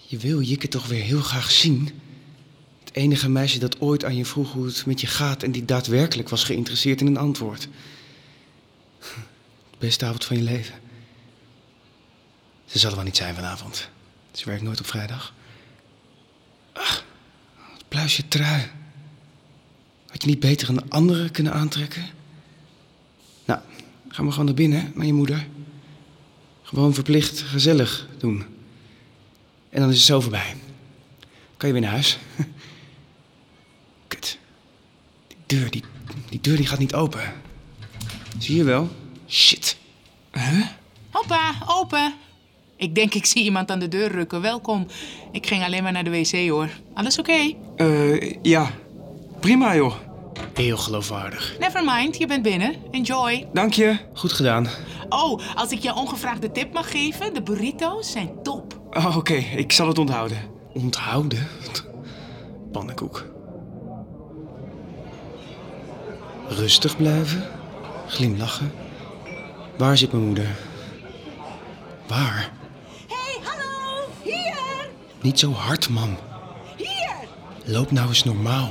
Je 0.07 0.17
wil 0.17 0.41
Jikke 0.41 0.67
toch 0.67 0.87
weer 0.87 1.03
heel 1.03 1.21
graag 1.21 1.51
zien. 1.51 1.89
Het 2.83 2.95
enige 2.95 3.29
meisje 3.29 3.59
dat 3.59 3.81
ooit 3.81 4.05
aan 4.05 4.15
je 4.15 4.25
vroeg 4.25 4.51
hoe 4.51 4.65
het 4.65 4.85
met 4.85 5.01
je 5.01 5.07
gaat 5.07 5.43
en 5.43 5.51
die 5.51 5.65
daadwerkelijk 5.65 6.29
was 6.29 6.43
geïnteresseerd 6.43 7.01
in 7.01 7.07
een 7.07 7.17
antwoord. 7.17 7.67
Het 8.99 9.79
beste 9.79 10.05
avond 10.05 10.25
van 10.25 10.37
je 10.37 10.43
leven. 10.43 10.75
Ze 12.65 12.79
zal 12.79 12.89
er 12.89 12.95
wel 12.95 13.05
niet 13.05 13.17
zijn 13.17 13.35
vanavond. 13.35 13.89
Ze 14.31 14.45
werkt 14.45 14.63
nooit 14.63 14.79
op 14.79 14.87
vrijdag. 14.87 15.33
Ach, 16.73 17.05
het 17.73 17.87
Pluisje 17.87 18.27
trui. 18.27 18.69
Had 20.07 20.21
je 20.21 20.27
niet 20.27 20.39
beter 20.39 20.69
een 20.69 20.89
andere 20.89 21.29
kunnen 21.29 21.53
aantrekken? 21.53 22.05
Nou, 23.45 23.59
ga 24.07 24.21
maar 24.21 24.31
gewoon 24.31 24.45
naar 24.45 24.55
binnen, 24.55 24.91
naar 24.95 25.05
je 25.05 25.13
moeder. 25.13 25.47
Gewoon 26.73 26.93
verplicht 26.93 27.39
gezellig 27.39 28.07
doen. 28.17 28.45
En 29.69 29.79
dan 29.79 29.89
is 29.89 29.95
het 29.95 30.05
zo 30.05 30.19
voorbij. 30.19 30.55
Kan 31.57 31.67
je 31.67 31.73
weer 31.73 31.83
naar 31.83 31.91
huis? 31.91 32.17
Kut. 34.07 34.37
Die 35.27 35.37
deur, 35.59 35.69
die, 35.69 35.83
die 36.29 36.41
deur 36.41 36.55
die 36.55 36.65
gaat 36.65 36.79
niet 36.79 36.93
open. 36.93 37.33
Zie 38.37 38.55
je 38.55 38.63
wel? 38.63 38.89
Shit. 39.27 39.77
Hoppa, 41.09 41.53
open. 41.67 42.13
Ik 42.75 42.95
denk 42.95 43.13
ik 43.13 43.25
zie 43.25 43.43
iemand 43.43 43.71
aan 43.71 43.79
de 43.79 43.87
deur 43.87 44.11
rukken. 44.11 44.41
Welkom. 44.41 44.87
Ik 45.31 45.47
ging 45.47 45.63
alleen 45.63 45.83
maar 45.83 45.91
naar 45.91 46.03
de 46.03 46.09
wc 46.09 46.49
hoor. 46.49 46.69
Alles 46.93 47.19
oké? 47.19 47.53
Eh, 47.75 48.43
ja. 48.43 48.71
Prima, 49.39 49.75
joh. 49.75 49.95
Heel 50.53 50.77
geloofwaardig. 50.77 51.55
Never 51.59 51.83
mind, 51.85 52.17
je 52.17 52.27
bent 52.27 52.43
binnen. 52.43 52.75
Enjoy. 52.91 53.47
Dank 53.53 53.73
je. 53.73 53.97
Goed 54.13 54.33
gedaan. 54.33 54.67
Oh, 55.09 55.39
als 55.55 55.71
ik 55.71 55.79
je 55.79 55.95
ongevraagde 55.95 56.51
tip 56.51 56.73
mag 56.73 56.91
geven, 56.91 57.33
de 57.33 57.41
burrito's 57.41 58.11
zijn 58.11 58.43
top. 58.43 58.81
Oh, 58.91 59.17
oké. 59.17 59.33
Ik 59.33 59.71
zal 59.71 59.87
het 59.87 59.97
onthouden. 59.97 60.37
Onthouden? 60.73 61.47
Pannenkoek. 62.71 63.25
Rustig 66.47 66.97
blijven. 66.97 67.43
Glimlachen. 68.07 68.71
Waar 69.77 69.97
zit 69.97 70.11
mijn 70.11 70.25
moeder? 70.25 70.55
Waar? 72.07 72.51
hey, 73.07 73.37
hallo! 73.43 74.07
Hier! 74.23 74.89
Niet 75.21 75.39
zo 75.39 75.51
hard, 75.51 75.89
mam. 75.89 76.17
Hier! 76.77 77.13
Loop 77.65 77.91
nou 77.91 78.07
eens 78.07 78.23
normaal. 78.23 78.69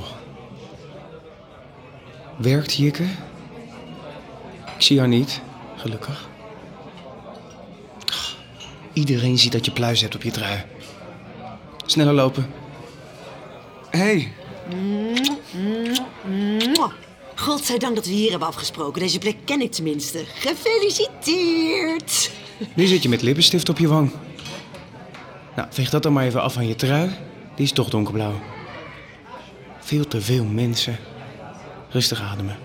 Werkt 2.43 2.71
Hieke? 2.73 3.03
Ik 4.77 4.83
zie 4.83 4.99
haar 4.99 5.09
niet, 5.09 5.41
gelukkig. 5.77 6.29
Iedereen 8.93 9.39
ziet 9.39 9.53
dat 9.53 9.65
je 9.65 9.71
pluis 9.71 10.01
hebt 10.01 10.15
op 10.15 10.23
je 10.23 10.31
trui. 10.31 10.65
Sneller 11.87 12.15
lopen. 12.15 12.47
Hey, 13.91 14.33
Mwah. 16.75 16.93
Godzijdank 17.35 17.95
dat 17.95 18.07
we 18.07 18.13
hier 18.13 18.31
hebben 18.31 18.49
afgesproken. 18.49 19.01
Deze 19.01 19.19
plek 19.19 19.37
ken 19.45 19.61
ik 19.61 19.73
tenminste. 19.73 20.25
Gefeliciteerd! 20.35 22.31
nu 22.75 22.87
zit 22.87 23.03
je 23.03 23.09
met 23.09 23.23
lippenstift 23.23 23.69
op 23.69 23.79
je 23.79 23.89
wang. 23.89 24.11
Nou, 25.57 25.69
veeg 25.71 25.91
dat 25.91 26.03
dan 26.03 26.13
maar 26.13 26.25
even 26.25 26.43
af 26.43 26.53
van 26.53 26.69
je 26.69 26.75
trui. 26.75 27.11
Die 27.57 27.65
is 27.65 27.73
toch 27.73 27.91
donkerblauw. 27.91 28.41
Veel 29.81 30.09
te 30.09 30.21
veel 30.21 30.45
mensen. 30.45 30.99
Rustig 31.93 32.21
ademen. 32.21 32.57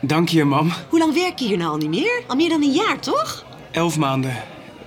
Dank 0.00 0.28
je, 0.28 0.44
mam. 0.44 0.72
Hoe 0.88 0.98
lang 0.98 1.14
werk 1.14 1.38
je 1.38 1.46
hier 1.46 1.56
nou 1.56 1.70
al 1.70 1.76
niet 1.76 1.88
meer? 1.88 2.22
Al 2.26 2.36
meer 2.36 2.48
dan 2.48 2.62
een 2.62 2.72
jaar, 2.72 3.00
toch? 3.00 3.44
Elf 3.70 3.98
maanden. 3.98 4.36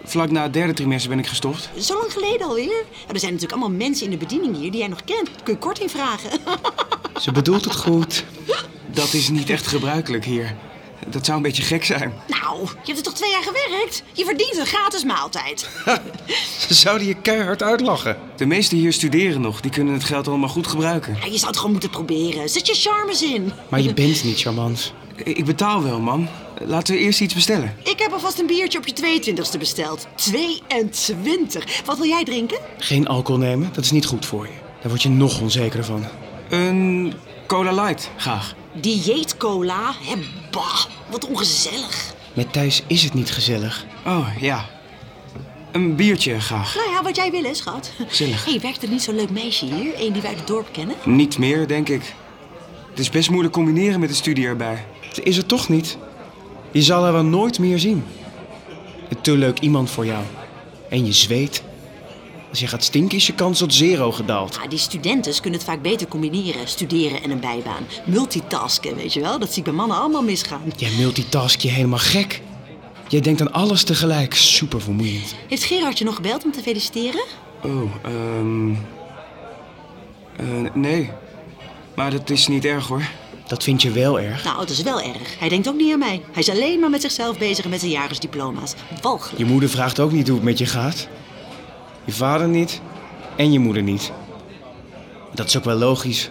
Vlak 0.03 0.31
na 0.31 0.43
het 0.43 0.53
derde 0.53 0.73
trimester 0.73 1.09
ben 1.09 1.19
ik 1.19 1.27
gestopt. 1.27 1.69
Zo 1.79 1.97
lang 1.97 2.11
geleden 2.11 2.47
alweer? 2.47 2.83
Er 3.07 3.19
zijn 3.19 3.33
natuurlijk 3.33 3.61
allemaal 3.61 3.77
mensen 3.77 4.05
in 4.05 4.11
de 4.11 4.17
bediening 4.17 4.57
hier 4.57 4.71
die 4.71 4.79
jij 4.79 4.89
nog 4.89 5.03
kent. 5.03 5.29
Kun 5.43 5.53
je 5.53 5.59
korting 5.59 5.91
vragen? 5.91 6.29
Ze 7.21 7.31
bedoelt 7.31 7.63
het 7.63 7.75
goed. 7.75 8.23
Dat 8.85 9.13
is 9.13 9.29
niet 9.29 9.49
echt 9.49 9.67
gebruikelijk 9.67 10.25
hier. 10.25 10.55
Dat 11.07 11.25
zou 11.25 11.37
een 11.37 11.43
beetje 11.43 11.63
gek 11.63 11.85
zijn. 11.85 12.13
nou, 12.27 12.59
je 12.61 12.67
hebt 12.85 12.97
er 12.97 13.03
toch 13.03 13.13
twee 13.13 13.31
jaar 13.31 13.43
gewerkt? 13.43 14.03
Je 14.13 14.25
verdient 14.25 14.57
een 14.57 14.65
gratis 14.65 15.03
maaltijd. 15.03 15.69
Ze 16.67 16.73
zouden 16.73 17.07
je 17.07 17.15
keihard 17.21 17.63
uitlachen. 17.63 18.17
De 18.35 18.45
meesten 18.45 18.77
hier 18.77 18.93
studeren 18.93 19.41
nog. 19.41 19.61
Die 19.61 19.71
kunnen 19.71 19.93
het 19.93 20.03
geld 20.03 20.27
allemaal 20.27 20.49
goed 20.49 20.67
gebruiken. 20.67 21.17
Ja, 21.19 21.25
je 21.25 21.37
zou 21.37 21.47
het 21.47 21.55
gewoon 21.57 21.71
moeten 21.71 21.89
proberen. 21.89 22.49
Zet 22.49 22.67
je 22.67 22.73
charmes 22.73 23.23
in. 23.23 23.51
Maar 23.69 23.81
je 23.81 23.93
bent 23.93 24.23
niet 24.23 24.39
charmant. 24.39 24.93
Ik 25.23 25.45
betaal 25.45 25.83
wel, 25.83 25.99
man. 25.99 26.27
Laten 26.65 26.93
we 26.93 26.99
eerst 26.99 27.21
iets 27.21 27.33
bestellen. 27.33 27.75
Ik 27.83 27.99
heb 27.99 28.11
alvast 28.11 28.39
een 28.39 28.45
biertje 28.47 28.77
op 28.77 28.87
je 28.87 29.21
22e 29.55 29.57
besteld. 29.59 30.07
22. 30.15 31.81
Wat 31.85 31.97
wil 31.97 32.07
jij 32.07 32.23
drinken? 32.23 32.57
Geen 32.77 33.07
alcohol 33.07 33.41
nemen, 33.41 33.69
dat 33.73 33.83
is 33.83 33.91
niet 33.91 34.05
goed 34.05 34.25
voor 34.25 34.45
je. 34.45 34.53
Daar 34.81 34.89
word 34.89 35.01
je 35.01 35.09
nog 35.09 35.41
onzekerder 35.41 35.85
van. 35.85 36.05
Een 36.49 37.13
cola 37.51 37.83
light, 37.83 38.09
graag. 38.17 38.55
Dieetcola? 38.73 39.91
Hè, 40.01 40.15
bah, 40.51 40.85
wat 41.09 41.27
ongezellig. 41.27 42.13
Met 42.33 42.53
Thijs 42.53 42.83
is 42.87 43.03
het 43.03 43.13
niet 43.13 43.31
gezellig. 43.31 43.85
Oh, 44.05 44.27
ja. 44.39 44.65
Een 45.71 45.95
biertje, 45.95 46.39
graag. 46.39 46.75
Nou 46.75 46.89
ja, 46.89 47.03
wat 47.03 47.15
jij 47.15 47.31
wil, 47.31 47.43
hè, 47.43 47.53
schat. 47.53 47.91
Gezellig. 48.07 48.45
Hé, 48.45 48.51
hey, 48.51 48.59
werkt 48.61 48.83
er 48.83 48.89
niet 48.89 49.01
zo'n 49.01 49.15
leuk 49.15 49.29
meisje 49.29 49.65
hier? 49.65 49.93
Eén 50.01 50.13
die 50.13 50.21
wij 50.21 50.29
uit 50.29 50.39
het 50.39 50.47
dorp 50.47 50.67
kennen? 50.71 50.95
Niet 51.05 51.37
meer, 51.37 51.67
denk 51.67 51.89
ik. 51.89 52.13
Het 52.89 52.99
is 52.99 53.09
best 53.09 53.29
moeilijk 53.29 53.53
combineren 53.53 53.99
met 53.99 54.09
de 54.09 54.15
studie 54.15 54.45
erbij. 54.45 54.85
Ze 55.13 55.23
is 55.23 55.37
er 55.37 55.45
toch 55.45 55.69
niet. 55.69 55.97
Je 56.71 56.81
zal 56.81 57.03
haar 57.03 57.13
wel 57.13 57.23
nooit 57.23 57.59
meer 57.59 57.79
zien. 57.79 58.03
Een 59.09 59.21
te 59.21 59.37
leuk 59.37 59.59
iemand 59.59 59.89
voor 59.89 60.05
jou. 60.05 60.23
En 60.89 61.05
je 61.05 61.13
zweet. 61.13 61.63
Als 62.51 62.59
je 62.59 62.67
gaat 62.67 62.83
stinken 62.83 63.17
is 63.17 63.27
je 63.27 63.33
kans 63.33 63.57
tot 63.57 63.73
zero 63.73 64.11
gedaald. 64.11 64.59
Ah, 64.61 64.69
die 64.69 64.79
studenten 64.79 65.33
kunnen 65.41 65.59
het 65.59 65.69
vaak 65.69 65.81
beter 65.81 66.07
combineren. 66.07 66.67
Studeren 66.67 67.23
en 67.23 67.31
een 67.31 67.39
bijbaan. 67.39 67.85
Multitasken, 68.05 68.95
weet 68.95 69.13
je 69.13 69.19
wel? 69.21 69.39
Dat 69.39 69.49
zie 69.49 69.57
ik 69.57 69.63
bij 69.63 69.73
mannen 69.73 69.97
allemaal 69.97 70.23
misgaan. 70.23 70.61
Jij 70.77 70.91
multitask 70.97 71.59
je 71.59 71.69
helemaal 71.69 71.99
gek. 71.99 72.41
Jij 73.07 73.21
denkt 73.21 73.41
aan 73.41 73.51
alles 73.51 73.83
tegelijk. 73.83 74.33
Super 74.33 74.81
vermoeiend. 74.81 75.35
Heeft 75.47 75.63
Gerard 75.63 75.97
je 75.97 76.05
nog 76.05 76.15
gebeld 76.15 76.43
om 76.43 76.51
te 76.51 76.61
feliciteren? 76.61 77.23
Oh, 77.63 77.91
ehm... 78.03 78.71
nee. 80.73 81.09
Maar 81.95 82.11
dat 82.11 82.29
is 82.29 82.47
niet 82.47 82.65
erg 82.65 82.87
hoor. 82.87 83.09
Dat 83.47 83.63
vind 83.63 83.81
je 83.81 83.91
wel 83.91 84.19
erg. 84.19 84.43
Nou, 84.43 84.59
het 84.59 84.69
is 84.69 84.81
wel 84.81 85.01
erg. 85.01 85.39
Hij 85.39 85.49
denkt 85.49 85.67
ook 85.67 85.75
niet 85.75 85.93
aan 85.93 85.99
mij. 85.99 86.21
Hij 86.31 86.41
is 86.41 86.49
alleen 86.49 86.79
maar 86.79 86.89
met 86.89 87.01
zichzelf 87.01 87.37
bezig 87.37 87.63
en 87.63 87.69
met 87.69 87.79
zijn 87.79 87.91
jagersdiploma's. 87.91 88.73
Walgelijk. 89.01 89.37
Je 89.37 89.45
moeder 89.45 89.69
vraagt 89.69 89.99
ook 89.99 90.11
niet 90.11 90.27
hoe 90.27 90.35
het 90.35 90.45
met 90.45 90.57
je 90.57 90.65
gaat. 90.65 91.07
Je 92.05 92.11
vader 92.11 92.47
niet. 92.47 92.81
En 93.35 93.51
je 93.51 93.59
moeder 93.59 93.83
niet. 93.83 94.11
Dat 95.33 95.47
is 95.47 95.57
ook 95.57 95.63
wel 95.63 95.77
logisch. 95.77 96.29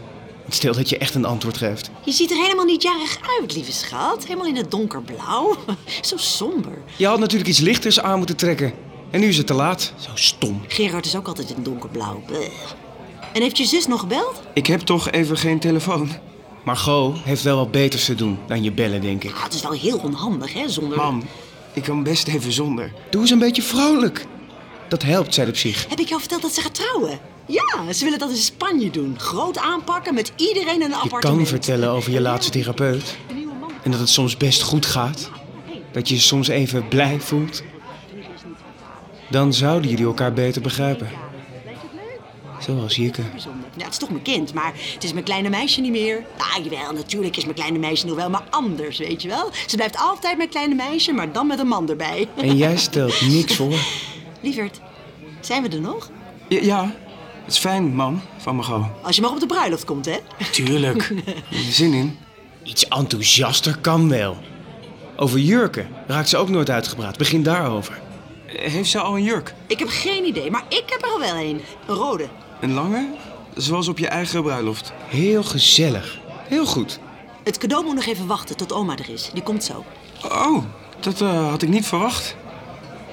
Stel 0.48 0.74
dat 0.74 0.88
je 0.88 0.98
echt 0.98 1.14
een 1.14 1.24
antwoord 1.24 1.56
geeft. 1.56 1.90
Je 2.04 2.12
ziet 2.12 2.30
er 2.30 2.36
helemaal 2.36 2.64
niet 2.64 2.82
jarig 2.82 3.18
uit, 3.40 3.54
lieve 3.54 3.72
schat. 3.72 4.24
Helemaal 4.24 4.46
in 4.46 4.56
het 4.56 4.70
donkerblauw. 4.70 5.56
Zo 6.00 6.16
somber. 6.16 6.78
Je 6.96 7.06
had 7.06 7.18
natuurlijk 7.18 7.50
iets 7.50 7.58
lichters 7.58 8.00
aan 8.00 8.18
moeten 8.18 8.36
trekken. 8.36 8.72
En 9.10 9.20
nu 9.20 9.26
is 9.26 9.36
het 9.36 9.46
te 9.46 9.54
laat. 9.54 9.92
Zo 9.98 10.10
stom. 10.14 10.60
Gerard 10.68 11.06
is 11.06 11.16
ook 11.16 11.26
altijd 11.26 11.50
in 11.50 11.62
donkerblauw. 11.62 12.22
Bleh. 12.26 12.48
En 13.32 13.42
heeft 13.42 13.58
je 13.58 13.64
zus 13.64 13.86
nog 13.86 14.00
gebeld? 14.00 14.40
Ik 14.54 14.66
heb 14.66 14.80
toch 14.80 15.10
even 15.10 15.36
geen 15.36 15.60
telefoon. 15.60 16.10
Margot 16.64 17.18
heeft 17.22 17.42
wel 17.42 17.56
wat 17.56 17.70
beters 17.70 18.04
te 18.04 18.14
doen 18.14 18.38
dan 18.46 18.62
je 18.62 18.72
bellen, 18.72 19.00
denk 19.00 19.24
ik. 19.24 19.34
Ah, 19.34 19.42
het 19.42 19.54
is 19.54 19.62
wel 19.62 19.72
heel 19.72 19.98
onhandig, 19.98 20.52
hè, 20.52 20.68
zonder... 20.68 20.98
Mam, 20.98 21.22
ik 21.72 21.82
kan 21.82 22.02
best 22.02 22.28
even 22.28 22.52
zonder. 22.52 22.92
Doe 23.10 23.20
eens 23.20 23.30
een 23.30 23.38
beetje 23.38 23.62
vrolijk. 23.62 24.26
Dat 24.90 25.02
helpt, 25.02 25.34
zei 25.34 25.46
de 25.46 25.52
psych. 25.52 25.86
Heb 25.88 26.00
ik 26.00 26.08
jou 26.08 26.20
verteld 26.20 26.42
dat 26.42 26.54
ze 26.54 26.60
gaat 26.60 26.74
trouwen? 26.74 27.18
Ja, 27.46 27.92
ze 27.92 28.04
willen 28.04 28.18
dat 28.18 28.30
in 28.30 28.36
Spanje 28.36 28.90
doen. 28.90 29.14
Groot 29.18 29.58
aanpakken 29.58 30.14
met 30.14 30.32
iedereen 30.36 30.74
in 30.74 30.82
een 30.82 30.88
Je 30.88 30.94
appartement. 30.94 31.36
kan 31.36 31.46
vertellen 31.46 31.90
over 31.90 32.12
je 32.12 32.20
laatste 32.20 32.50
therapeut. 32.50 33.16
En 33.82 33.90
dat 33.90 34.00
het 34.00 34.08
soms 34.08 34.36
best 34.36 34.62
goed 34.62 34.86
gaat. 34.86 35.30
Dat 35.92 36.08
je 36.08 36.14
je 36.14 36.20
soms 36.20 36.48
even 36.48 36.88
blij 36.88 37.20
voelt. 37.20 37.62
Dan 39.30 39.52
zouden 39.54 39.90
jullie 39.90 40.04
elkaar 40.04 40.32
beter 40.32 40.62
begrijpen. 40.62 41.08
Zoals 42.60 42.96
Jikke. 42.96 43.22
Ja, 43.76 43.84
het 43.84 43.92
is 43.92 43.98
toch 43.98 44.10
mijn 44.10 44.22
kind, 44.22 44.54
maar 44.54 44.72
het 44.94 45.04
is 45.04 45.12
mijn 45.12 45.24
kleine 45.24 45.48
meisje 45.48 45.80
niet 45.80 45.90
meer. 45.90 46.24
Ah, 46.38 46.64
jawel, 46.64 46.92
natuurlijk 46.92 47.36
is 47.36 47.42
mijn 47.44 47.56
kleine 47.56 47.78
meisje 47.78 48.06
nog 48.06 48.16
wel, 48.16 48.30
maar 48.30 48.44
anders, 48.50 48.98
weet 48.98 49.22
je 49.22 49.28
wel. 49.28 49.50
Ze 49.66 49.76
blijft 49.76 49.96
altijd 49.98 50.36
mijn 50.36 50.48
kleine 50.48 50.74
meisje, 50.74 51.12
maar 51.12 51.32
dan 51.32 51.46
met 51.46 51.58
een 51.58 51.66
man 51.68 51.88
erbij. 51.90 52.28
En 52.36 52.56
jij 52.56 52.76
stelt 52.76 53.20
niks 53.20 53.54
voor. 53.56 53.74
Lieverd, 54.40 54.80
zijn 55.40 55.62
we 55.62 55.68
er 55.68 55.80
nog? 55.80 56.10
Ja, 56.48 56.60
ja, 56.60 56.94
het 57.44 57.52
is 57.52 57.58
fijn, 57.58 57.94
man, 57.94 58.20
van 58.36 58.56
Margot. 58.56 58.84
Als 59.02 59.16
je 59.16 59.22
maar 59.22 59.30
op 59.30 59.40
de 59.40 59.46
bruiloft 59.46 59.84
komt, 59.84 60.06
hè? 60.06 60.16
Tuurlijk. 60.52 61.14
Zin 61.70 61.92
in? 61.92 62.18
Iets 62.62 62.88
enthousiaster 62.88 63.78
kan 63.78 64.08
wel. 64.08 64.36
Over 65.16 65.38
jurken 65.38 65.88
raakt 66.06 66.28
ze 66.28 66.36
ook 66.36 66.48
nooit 66.48 66.70
uitgepraat. 66.70 67.16
Begin 67.18 67.42
daarover. 67.42 68.00
Heeft 68.46 68.90
ze 68.90 69.00
al 69.00 69.16
een 69.16 69.22
jurk? 69.22 69.54
Ik 69.66 69.78
heb 69.78 69.88
geen 69.88 70.24
idee, 70.24 70.50
maar 70.50 70.64
ik 70.68 70.84
heb 70.86 71.02
er 71.02 71.08
al 71.08 71.18
wel 71.18 71.36
een. 71.36 71.60
Een 71.86 71.94
rode. 71.94 72.28
Een 72.60 72.72
lange? 72.72 73.06
Zoals 73.54 73.88
op 73.88 73.98
je 73.98 74.08
eigen 74.08 74.42
bruiloft. 74.42 74.92
Heel 75.08 75.42
gezellig. 75.42 76.18
Heel 76.48 76.66
goed. 76.66 76.98
Het 77.44 77.58
cadeau 77.58 77.84
moet 77.84 77.94
nog 77.94 78.06
even 78.06 78.26
wachten 78.26 78.56
tot 78.56 78.72
oma 78.72 78.96
er 78.96 79.10
is. 79.10 79.30
Die 79.32 79.42
komt 79.42 79.64
zo. 79.64 79.84
Oh, 80.24 80.64
dat 81.00 81.20
eh, 81.20 81.48
had 81.48 81.62
ik 81.62 81.68
niet 81.68 81.86
verwacht. 81.86 82.36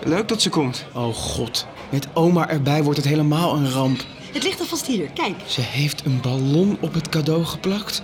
Leuk 0.04 0.28
dat 0.28 0.42
ze 0.42 0.50
komt. 0.50 0.86
Oh 0.94 1.14
god. 1.14 1.66
Met 1.90 2.08
oma 2.14 2.50
erbij 2.50 2.84
wordt 2.84 2.98
het 2.98 3.08
helemaal 3.08 3.56
een 3.56 3.72
ramp. 3.72 4.06
Het 4.34 4.44
ligt 4.44 4.60
alvast 4.60 4.88
hier, 4.88 5.10
kijk. 5.14 5.36
Ze 5.46 5.62
heeft 5.62 6.06
een 6.06 6.22
ballon 6.22 6.78
op 6.82 6.94
het 6.94 7.10
cadeau 7.10 7.46
geplakt. 7.46 8.04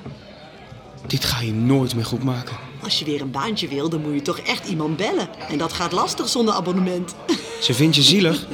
Dit 1.07 1.25
ga 1.25 1.41
je 1.41 1.53
nooit 1.53 1.95
meer 1.95 2.05
goed 2.05 2.23
maken. 2.23 2.55
Als 2.83 2.99
je 2.99 3.05
weer 3.05 3.21
een 3.21 3.31
baantje 3.31 3.67
wil, 3.67 3.89
dan 3.89 4.01
moet 4.01 4.13
je 4.13 4.21
toch 4.21 4.39
echt 4.39 4.67
iemand 4.67 4.97
bellen. 4.97 5.27
En 5.49 5.57
dat 5.57 5.73
gaat 5.73 5.91
lastig 5.91 6.29
zonder 6.29 6.53
abonnement. 6.53 7.15
Ze 7.61 7.73
vindt 7.73 7.95
je 7.95 8.01
zielig. 8.01 8.47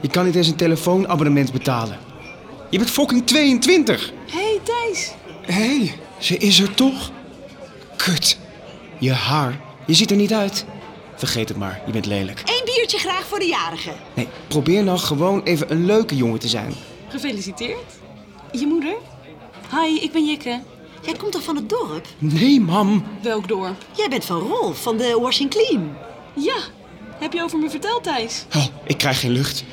Je 0.00 0.08
kan 0.08 0.24
niet 0.24 0.34
eens 0.34 0.48
een 0.48 0.56
telefoonabonnement 0.56 1.52
betalen. 1.52 1.98
Je 2.70 2.78
bent 2.78 2.90
fucking 2.90 3.26
22. 3.26 4.12
Hé, 4.26 4.38
hey, 4.38 4.60
Thijs. 4.62 5.12
Hé, 5.42 5.76
hey, 5.76 5.94
ze 6.18 6.36
is 6.36 6.60
er 6.60 6.74
toch? 6.74 7.10
Kut. 7.96 8.38
Je 8.98 9.12
haar. 9.12 9.60
Je 9.86 9.94
ziet 9.94 10.10
er 10.10 10.16
niet 10.16 10.32
uit. 10.32 10.64
Vergeet 11.16 11.48
het 11.48 11.58
maar, 11.58 11.82
je 11.86 11.92
bent 11.92 12.06
lelijk. 12.06 12.42
Biertje 12.74 12.98
graag 12.98 13.26
voor 13.26 13.38
de 13.38 13.46
jarige. 13.46 13.90
Nee, 14.14 14.28
probeer 14.48 14.84
nou 14.84 14.98
gewoon 14.98 15.42
even 15.42 15.70
een 15.70 15.86
leuke 15.86 16.16
jongen 16.16 16.38
te 16.38 16.48
zijn. 16.48 16.74
Gefeliciteerd. 17.08 17.84
Je 18.52 18.66
moeder? 18.66 18.94
Hi, 19.70 19.94
ik 20.00 20.12
ben 20.12 20.26
Jikke. 20.26 20.60
Jij 21.02 21.14
komt 21.14 21.32
toch 21.32 21.42
van 21.42 21.56
het 21.56 21.68
dorp? 21.68 22.06
Nee, 22.18 22.60
mam. 22.60 23.04
Welk 23.22 23.48
dorp? 23.48 23.84
Jij 23.96 24.08
bent 24.08 24.24
van 24.24 24.38
Rolf, 24.38 24.82
van 24.82 24.96
de 24.96 25.18
Washing 25.20 25.50
Clean. 25.50 25.96
Ja, 26.34 26.56
heb 27.18 27.32
je 27.32 27.42
over 27.42 27.58
me 27.58 27.70
verteld, 27.70 28.02
Thijs? 28.02 28.44
Oh, 28.56 28.64
ik 28.84 28.98
krijg 28.98 29.20
geen 29.20 29.30
lucht. 29.30 29.64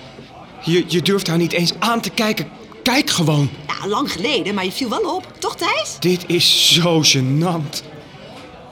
Je, 0.63 0.83
je 0.87 1.01
durft 1.01 1.27
haar 1.27 1.37
niet 1.37 1.53
eens 1.53 1.73
aan 1.79 2.01
te 2.01 2.09
kijken. 2.09 2.49
Kijk 2.83 3.09
gewoon. 3.09 3.49
Ja, 3.67 3.87
lang 3.87 4.11
geleden, 4.11 4.53
maar 4.55 4.65
je 4.65 4.71
viel 4.71 4.89
wel 4.89 5.15
op. 5.15 5.33
Toch, 5.39 5.55
Thijs? 5.55 5.97
Dit 5.99 6.23
is 6.27 6.73
zo 6.73 7.01
gênant. 7.03 7.83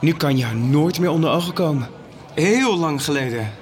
Nu 0.00 0.12
kan 0.12 0.36
je 0.36 0.44
haar 0.44 0.56
nooit 0.56 0.98
meer 0.98 1.10
onder 1.10 1.30
ogen 1.30 1.52
komen. 1.52 1.90
Heel 2.34 2.76
lang 2.76 3.04
geleden. 3.04 3.52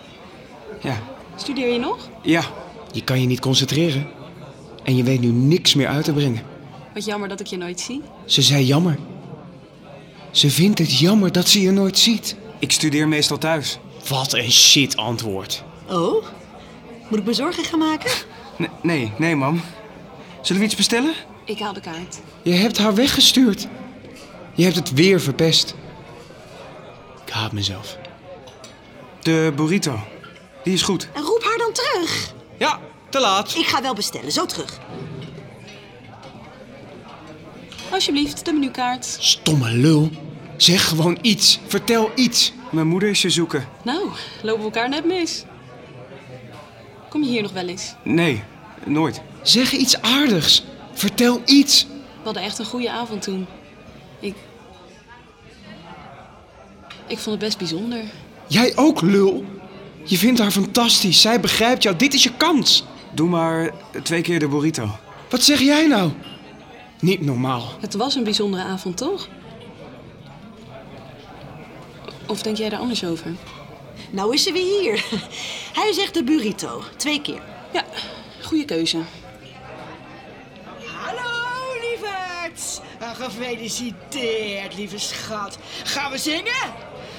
Ja. 0.87 0.99
Studeer 1.37 1.73
je 1.73 1.79
nog? 1.79 2.09
Ja. 2.23 2.43
Je 2.93 3.05
kan 3.05 3.21
je 3.21 3.27
niet 3.27 3.41
concentreren. 3.41 4.07
En 4.85 4.97
je 4.97 5.03
weet 5.03 5.21
nu 5.21 5.29
niks 5.29 5.75
meer 5.75 5.87
uit 5.89 6.05
te 6.05 6.13
brengen. 6.13 6.43
Wat 6.95 7.05
jammer 7.05 7.29
dat 7.29 7.41
ik 7.41 7.47
je 7.47 7.57
nooit 7.57 7.81
zie. 7.81 8.03
Ze 8.25 8.43
zei 8.43 8.65
jammer. 8.65 8.99
Ze 10.31 10.51
vindt 10.51 10.79
het 10.79 10.99
jammer 10.99 11.33
dat 11.33 11.49
ze 11.49 11.61
je 11.61 11.71
nooit 11.71 11.99
ziet. 11.99 12.37
Ik 12.59 12.73
studeer 12.73 13.09
meestal 13.09 13.39
thuis. 13.39 13.79
Wat 14.09 14.33
een 14.33 14.51
shit 14.53 14.97
antwoord. 14.97 15.65
Oh? 15.89 16.25
Moet 17.09 17.19
ik 17.19 17.25
me 17.25 17.33
zorgen 17.33 17.65
gaan 17.65 17.79
maken? 17.79 18.11
Nee, 18.57 18.69
nee, 18.83 19.13
nee, 19.19 19.37
mam. 19.37 19.61
Zullen 20.41 20.61
we 20.61 20.67
iets 20.67 20.77
bestellen? 20.77 21.13
Ik 21.45 21.59
haal 21.59 21.73
de 21.73 21.81
kaart. 21.81 22.21
Je 22.43 22.53
hebt 22.53 22.79
haar 22.79 22.95
weggestuurd. 22.95 23.69
Je 24.55 24.65
hebt 24.65 24.77
het 24.77 24.93
weer 24.93 25.21
verpest. 25.21 25.75
Ik 27.27 27.33
haat 27.33 27.53
mezelf. 27.53 27.99
De 29.23 29.53
burrito. 29.57 29.99
Die 30.67 30.75
is 30.75 30.83
goed. 30.83 31.09
En 31.13 31.23
roep 31.23 31.43
haar 31.43 31.59
dan 31.59 31.73
terug. 31.73 32.35
Ja, 32.59 32.81
te 33.09 33.21
laat. 33.21 33.55
Ik 33.57 33.67
ga 33.67 33.83
wel 33.83 33.95
bestellen, 33.95 34.33
zo 34.33 34.47
terug. 34.47 34.79
Alsjeblieft, 37.91 38.45
de 38.45 38.53
menukaart. 38.53 39.17
Stomme 39.19 39.71
lul. 39.71 40.11
Zeg 40.57 40.89
gewoon 40.89 41.19
iets. 41.21 41.59
Vertel 41.67 42.11
iets. 42.15 42.53
Mijn 42.71 42.87
moeder 42.87 43.09
is 43.09 43.23
je 43.23 43.31
zoeken. 43.31 43.69
Nou, 43.83 44.09
lopen 44.43 44.59
we 44.59 44.65
elkaar 44.65 44.89
net 44.89 45.05
mis. 45.05 45.45
Kom 47.09 47.23
je 47.23 47.29
hier 47.29 47.43
nog 47.43 47.53
wel 47.53 47.69
eens? 47.69 47.95
Nee, 48.03 48.43
nooit. 48.85 49.21
Zeg 49.43 49.73
iets 49.73 50.01
aardigs. 50.01 50.65
Vertel 50.93 51.43
iets. 51.45 51.87
We 51.89 52.25
hadden 52.25 52.43
echt 52.43 52.59
een 52.59 52.65
goede 52.65 52.91
avond 52.91 53.23
toen. 53.23 53.47
Ik... 54.21 54.35
Ik 57.07 57.19
vond 57.19 57.31
het 57.31 57.39
best 57.39 57.59
bijzonder. 57.59 58.05
Jij 58.47 58.77
ook, 58.77 59.01
lul. 59.01 59.45
Je 60.07 60.19
vindt 60.19 60.39
haar 60.41 60.51
fantastisch. 60.51 61.21
Zij 61.21 61.41
begrijpt 61.41 61.83
jou. 61.83 61.97
Dit 61.97 62.15
is 62.15 62.23
je 62.23 62.33
kans. 62.37 62.85
Doe 63.13 63.29
maar 63.29 63.71
twee 64.03 64.23
keer 64.23 64.39
de 64.39 64.49
burrito. 64.49 64.89
Wat 65.31 65.43
zeg 65.43 65.61
jij 65.61 65.87
nou? 65.87 66.11
Niet 67.01 67.21
normaal. 67.21 67.73
Het 67.81 67.95
was 67.95 68.15
een 68.15 68.25
bijzondere 68.25 68.63
avond, 68.63 68.97
toch? 68.97 69.29
Of 72.27 72.43
denk 72.43 72.57
jij 72.57 72.69
daar 72.69 72.81
anders 72.81 73.05
over? 73.05 73.35
Nou 74.11 74.35
is 74.35 74.43
ze 74.43 74.53
weer 74.53 74.81
hier. 74.81 75.05
Hij 75.81 75.93
zegt 75.93 76.15
de 76.15 76.25
burrito. 76.25 76.83
Twee 76.97 77.21
keer. 77.21 77.43
Ja, 77.73 77.85
goede 78.43 78.65
keuze. 78.65 78.99
Hallo, 80.85 81.81
lieverd. 81.81 82.81
Uh, 83.01 83.15
gefeliciteerd, 83.15 84.77
lieve 84.77 84.99
schat. 84.99 85.59
Gaan 85.85 86.11
we 86.11 86.19
zingen? 86.19 86.73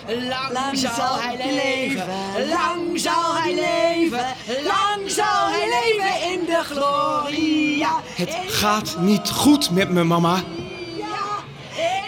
Lang, 0.07 0.53
Lang 0.53 0.77
zal 0.77 1.19
hij 1.19 1.37
leven, 1.37 1.55
leven, 1.55 2.47
lang 2.49 2.99
zal 2.99 3.35
hij 3.35 3.53
leven, 3.53 4.25
lang 4.63 5.09
zal 5.11 5.47
hij 5.49 5.67
leven 5.69 6.31
in 6.31 6.45
de 6.45 6.61
gloria. 6.63 8.01
Het 8.15 8.35
gaat 8.47 8.95
niet 8.99 9.29
goed 9.29 9.69
met 9.71 9.89
me, 9.89 10.03
mama. 10.03 10.35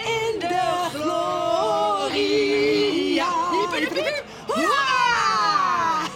In 0.04 0.38
de 0.38 0.88
gloria. 2.10 3.26
Hiep, 3.50 3.72
hiep, 3.80 3.94
hiep. 3.94 4.24
Hoera! 4.46 6.06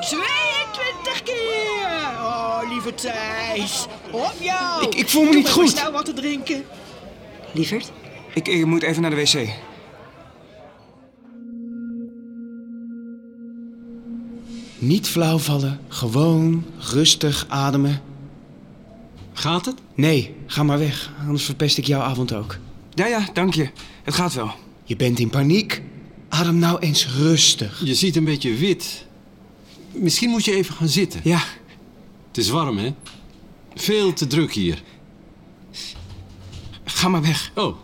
22 0.00 1.22
keer! 1.22 1.88
Oh, 2.22 2.58
lieve 2.68 2.94
Thijs. 2.94 3.86
Op 4.10 4.32
jou! 4.38 4.82
Ik- 4.84 4.94
ik 4.94 5.08
voel 5.08 5.22
me 5.22 5.28
Doe 5.30 5.36
niet 5.36 5.50
goed. 5.50 5.54
voor 5.70 5.78
snel 5.78 5.92
wat 5.92 6.04
te 6.04 6.12
drinken. 6.12 6.64
Lieverd? 7.52 7.90
Ik, 8.34 8.48
ik 8.48 8.66
moet 8.66 8.82
even 8.82 9.02
naar 9.02 9.10
de 9.10 9.16
wc. 9.16 9.48
Niet 14.80 15.08
flauw 15.08 15.38
vallen. 15.38 15.80
Gewoon 15.88 16.64
rustig 16.78 17.46
ademen. 17.48 18.02
Gaat 19.32 19.64
het? 19.66 19.78
Nee, 19.94 20.34
ga 20.46 20.62
maar 20.62 20.78
weg. 20.78 21.12
Anders 21.20 21.44
verpest 21.44 21.78
ik 21.78 21.86
jouw 21.86 22.00
avond 22.00 22.32
ook. 22.34 22.58
Ja, 22.94 23.06
ja, 23.06 23.28
dank 23.32 23.54
je. 23.54 23.70
Het 24.02 24.14
gaat 24.14 24.34
wel. 24.34 24.50
Je 24.84 24.96
bent 24.96 25.18
in 25.18 25.30
paniek. 25.30 25.82
Adem 26.28 26.58
nou 26.58 26.78
eens 26.78 27.06
rustig. 27.08 27.80
Je 27.84 27.94
ziet 27.94 28.16
een 28.16 28.24
beetje 28.24 28.54
wit. 28.54 29.06
Misschien 29.92 30.30
moet 30.30 30.44
je 30.44 30.54
even 30.54 30.74
gaan 30.74 30.88
zitten. 30.88 31.20
Ja, 31.24 31.42
Het 32.28 32.36
is 32.38 32.48
warm, 32.48 32.78
hè? 32.78 32.94
Veel 33.74 34.12
te 34.12 34.26
druk 34.26 34.52
hier. 34.52 34.82
ga 36.84 37.08
maar 37.08 37.22
weg. 37.22 37.52
Oh. 37.54 37.76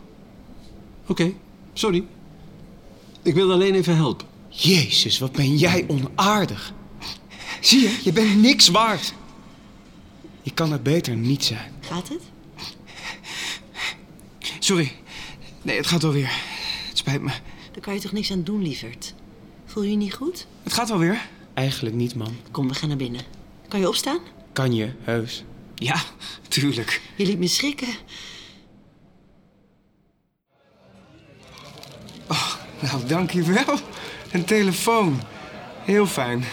Oké, 1.07 1.33
sorry. 1.73 2.05
Ik 3.23 3.35
wil 3.35 3.53
alleen 3.53 3.75
even 3.75 3.97
helpen. 3.97 4.27
Jezus, 4.49 5.19
wat 5.19 5.33
ben 5.33 5.57
jij 5.57 5.87
onaardig. 5.89 6.73
Zie 7.67 7.81
je, 7.81 8.01
je 8.03 8.13
bent 8.13 8.37
niks 8.37 8.69
waard. 8.69 9.15
Je 10.43 10.51
kan 10.51 10.73
het 10.73 10.83
beter 10.83 11.17
niet 11.17 11.45
zijn. 11.45 11.73
Gaat 11.81 12.09
het? 12.09 12.23
Sorry. 14.59 14.93
Nee, 15.63 15.77
het 15.77 15.87
gaat 15.87 16.03
wel 16.03 16.13
weer. 16.13 16.31
Het 16.89 16.99
spijt 16.99 17.23
me. 17.23 17.31
Daar 17.73 17.81
kan 17.81 17.95
je 17.95 18.01
toch 18.01 18.13
niks 18.13 18.31
aan 18.31 18.43
doen, 18.43 18.63
lieverd? 18.63 19.15
Voel 19.65 19.83
je 19.83 19.91
je 19.91 19.97
niet 19.97 20.15
goed? 20.15 20.47
Het 20.63 20.73
gaat 20.73 20.89
wel 20.89 20.99
weer. 20.99 21.29
Eigenlijk 21.55 21.95
niet, 21.95 22.15
man. 22.15 22.37
Kom, 22.51 22.69
we 22.69 22.75
gaan 22.75 22.89
naar 22.89 22.97
binnen. 22.97 23.23
Kan 23.69 23.81
je 23.81 23.89
opstaan? 23.89 24.19
Kan 24.53 24.75
je, 24.75 24.93
heus. 25.01 25.45
Ja, 25.75 26.03
tuurlijk. 26.49 27.01
Je 27.17 27.27
liet 27.27 27.39
me 27.39 27.49
schrikken. 27.49 27.89
Nou, 32.81 33.07
dank 33.07 33.31
je 33.31 33.43
wel. 33.43 33.79
Een 34.33 34.45
telefoon. 34.45 35.21
Heel 35.85 36.07
fijn. 36.07 36.45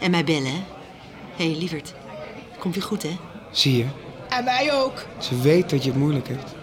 En 0.00 0.10
mij 0.10 0.24
bellen, 0.24 0.44
hè? 0.46 0.62
Hé, 1.36 1.44
hey, 1.50 1.56
lieverd. 1.58 1.94
Komt 2.58 2.74
weer 2.74 2.84
goed, 2.84 3.02
hè? 3.02 3.16
Zie 3.50 3.76
je, 3.76 3.84
En 4.28 4.44
mij 4.44 4.72
ook. 4.72 5.06
ze 5.18 5.40
weet 5.40 5.70
dat 5.70 5.84
je 5.84 5.90
het 5.90 5.98
moeilijk 5.98 6.28
hebt. 6.28 6.54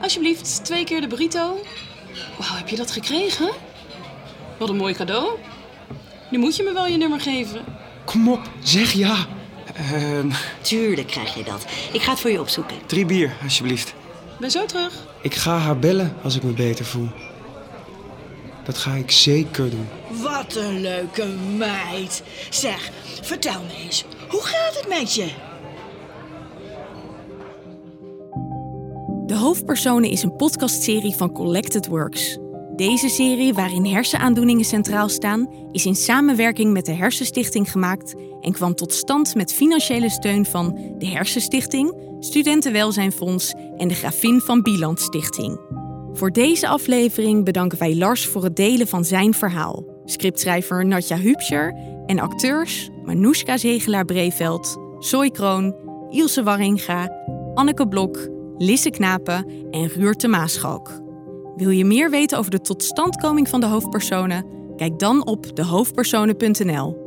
Alsjeblieft, 0.00 0.64
twee 0.64 0.84
keer 0.84 1.00
de 1.00 1.06
burrito. 1.06 1.60
Wauw, 2.38 2.56
heb 2.56 2.68
je 2.68 2.76
dat 2.76 2.90
gekregen? 2.90 3.50
Wat 4.58 4.68
een 4.68 4.76
mooi 4.76 4.94
cadeau. 4.94 5.28
Nu 6.30 6.38
moet 6.38 6.56
je 6.56 6.62
me 6.62 6.72
wel 6.72 6.86
je 6.86 6.96
nummer 6.96 7.20
geven. 7.20 7.64
Kom 8.04 8.28
op, 8.28 8.40
zeg 8.62 8.92
ja. 8.92 9.16
Ehm, 9.74 10.30
Tuurlijk 10.60 11.06
krijg 11.08 11.34
je 11.34 11.42
dat. 11.44 11.64
Ik 11.92 12.02
ga 12.02 12.10
het 12.10 12.20
voor 12.20 12.30
je 12.30 12.40
opzoeken. 12.40 12.76
drie 12.86 13.04
bier, 13.06 13.32
alsjeblieft. 13.42 13.94
Ben 14.38 14.50
zo 14.50 14.64
terug. 14.66 14.92
Ik 15.22 15.34
ga 15.34 15.58
haar 15.58 15.78
bellen 15.78 16.14
als 16.22 16.36
ik 16.36 16.42
me 16.42 16.52
beter 16.52 16.84
voel. 16.84 17.08
Dat 18.70 18.78
ga 18.78 18.94
ik 18.94 19.10
zeker 19.10 19.70
doen. 19.70 19.88
Wat 20.22 20.54
een 20.56 20.80
leuke 20.80 21.26
meid. 21.56 22.22
Zeg, 22.50 22.90
vertel 23.22 23.62
me 23.62 23.84
eens, 23.84 24.04
hoe 24.28 24.42
gaat 24.42 24.76
het 24.76 24.88
met 24.88 25.14
je? 25.14 25.30
De 29.26 29.34
Hoofdpersonen 29.36 30.10
is 30.10 30.22
een 30.22 30.36
podcastserie 30.36 31.14
van 31.14 31.32
Collected 31.32 31.86
Works. 31.86 32.38
Deze 32.76 33.08
serie, 33.08 33.54
waarin 33.54 33.84
hersenaandoeningen 33.86 34.64
centraal 34.64 35.08
staan, 35.08 35.48
is 35.72 35.86
in 35.86 35.96
samenwerking 35.96 36.72
met 36.72 36.86
de 36.86 36.94
Hersenstichting 36.94 37.70
gemaakt 37.70 38.14
en 38.40 38.52
kwam 38.52 38.74
tot 38.74 38.92
stand 38.92 39.34
met 39.34 39.52
financiële 39.52 40.10
steun 40.10 40.46
van 40.46 40.94
de 40.98 41.06
Hersenstichting, 41.06 41.94
Studentenwelzijnfonds 42.20 43.54
en 43.76 43.88
de 43.88 43.94
Grafin 43.94 44.40
van 44.40 44.62
Bieland 44.62 45.00
Stichting. 45.00 45.58
Voor 46.20 46.30
deze 46.30 46.68
aflevering 46.68 47.44
bedanken 47.44 47.78
wij 47.78 47.96
Lars 47.96 48.26
voor 48.26 48.44
het 48.44 48.56
delen 48.56 48.86
van 48.86 49.04
zijn 49.04 49.34
verhaal. 49.34 49.84
Scriptschrijver 50.04 50.86
Natja 50.86 51.16
Hubscher 51.16 51.74
en 52.06 52.18
acteurs 52.18 52.90
Manoushka 53.04 53.56
Zegelaar-Breveld, 53.56 54.78
Zoe 54.98 55.30
Kroon, 55.30 55.74
Ilse 56.10 56.42
Warringa, 56.42 57.12
Anneke 57.54 57.88
Blok, 57.88 58.28
Lisse 58.56 58.90
Knapen 58.90 59.46
en 59.70 59.88
Ruurte 59.88 60.28
Maaschalk. 60.28 61.00
Wil 61.56 61.70
je 61.70 61.84
meer 61.84 62.10
weten 62.10 62.38
over 62.38 62.50
de 62.50 62.60
totstandkoming 62.60 63.48
van 63.48 63.60
de 63.60 63.66
hoofdpersonen? 63.66 64.46
Kijk 64.76 64.98
dan 64.98 65.26
op 65.26 65.56
dehoofdpersonen.nl. 65.56 66.99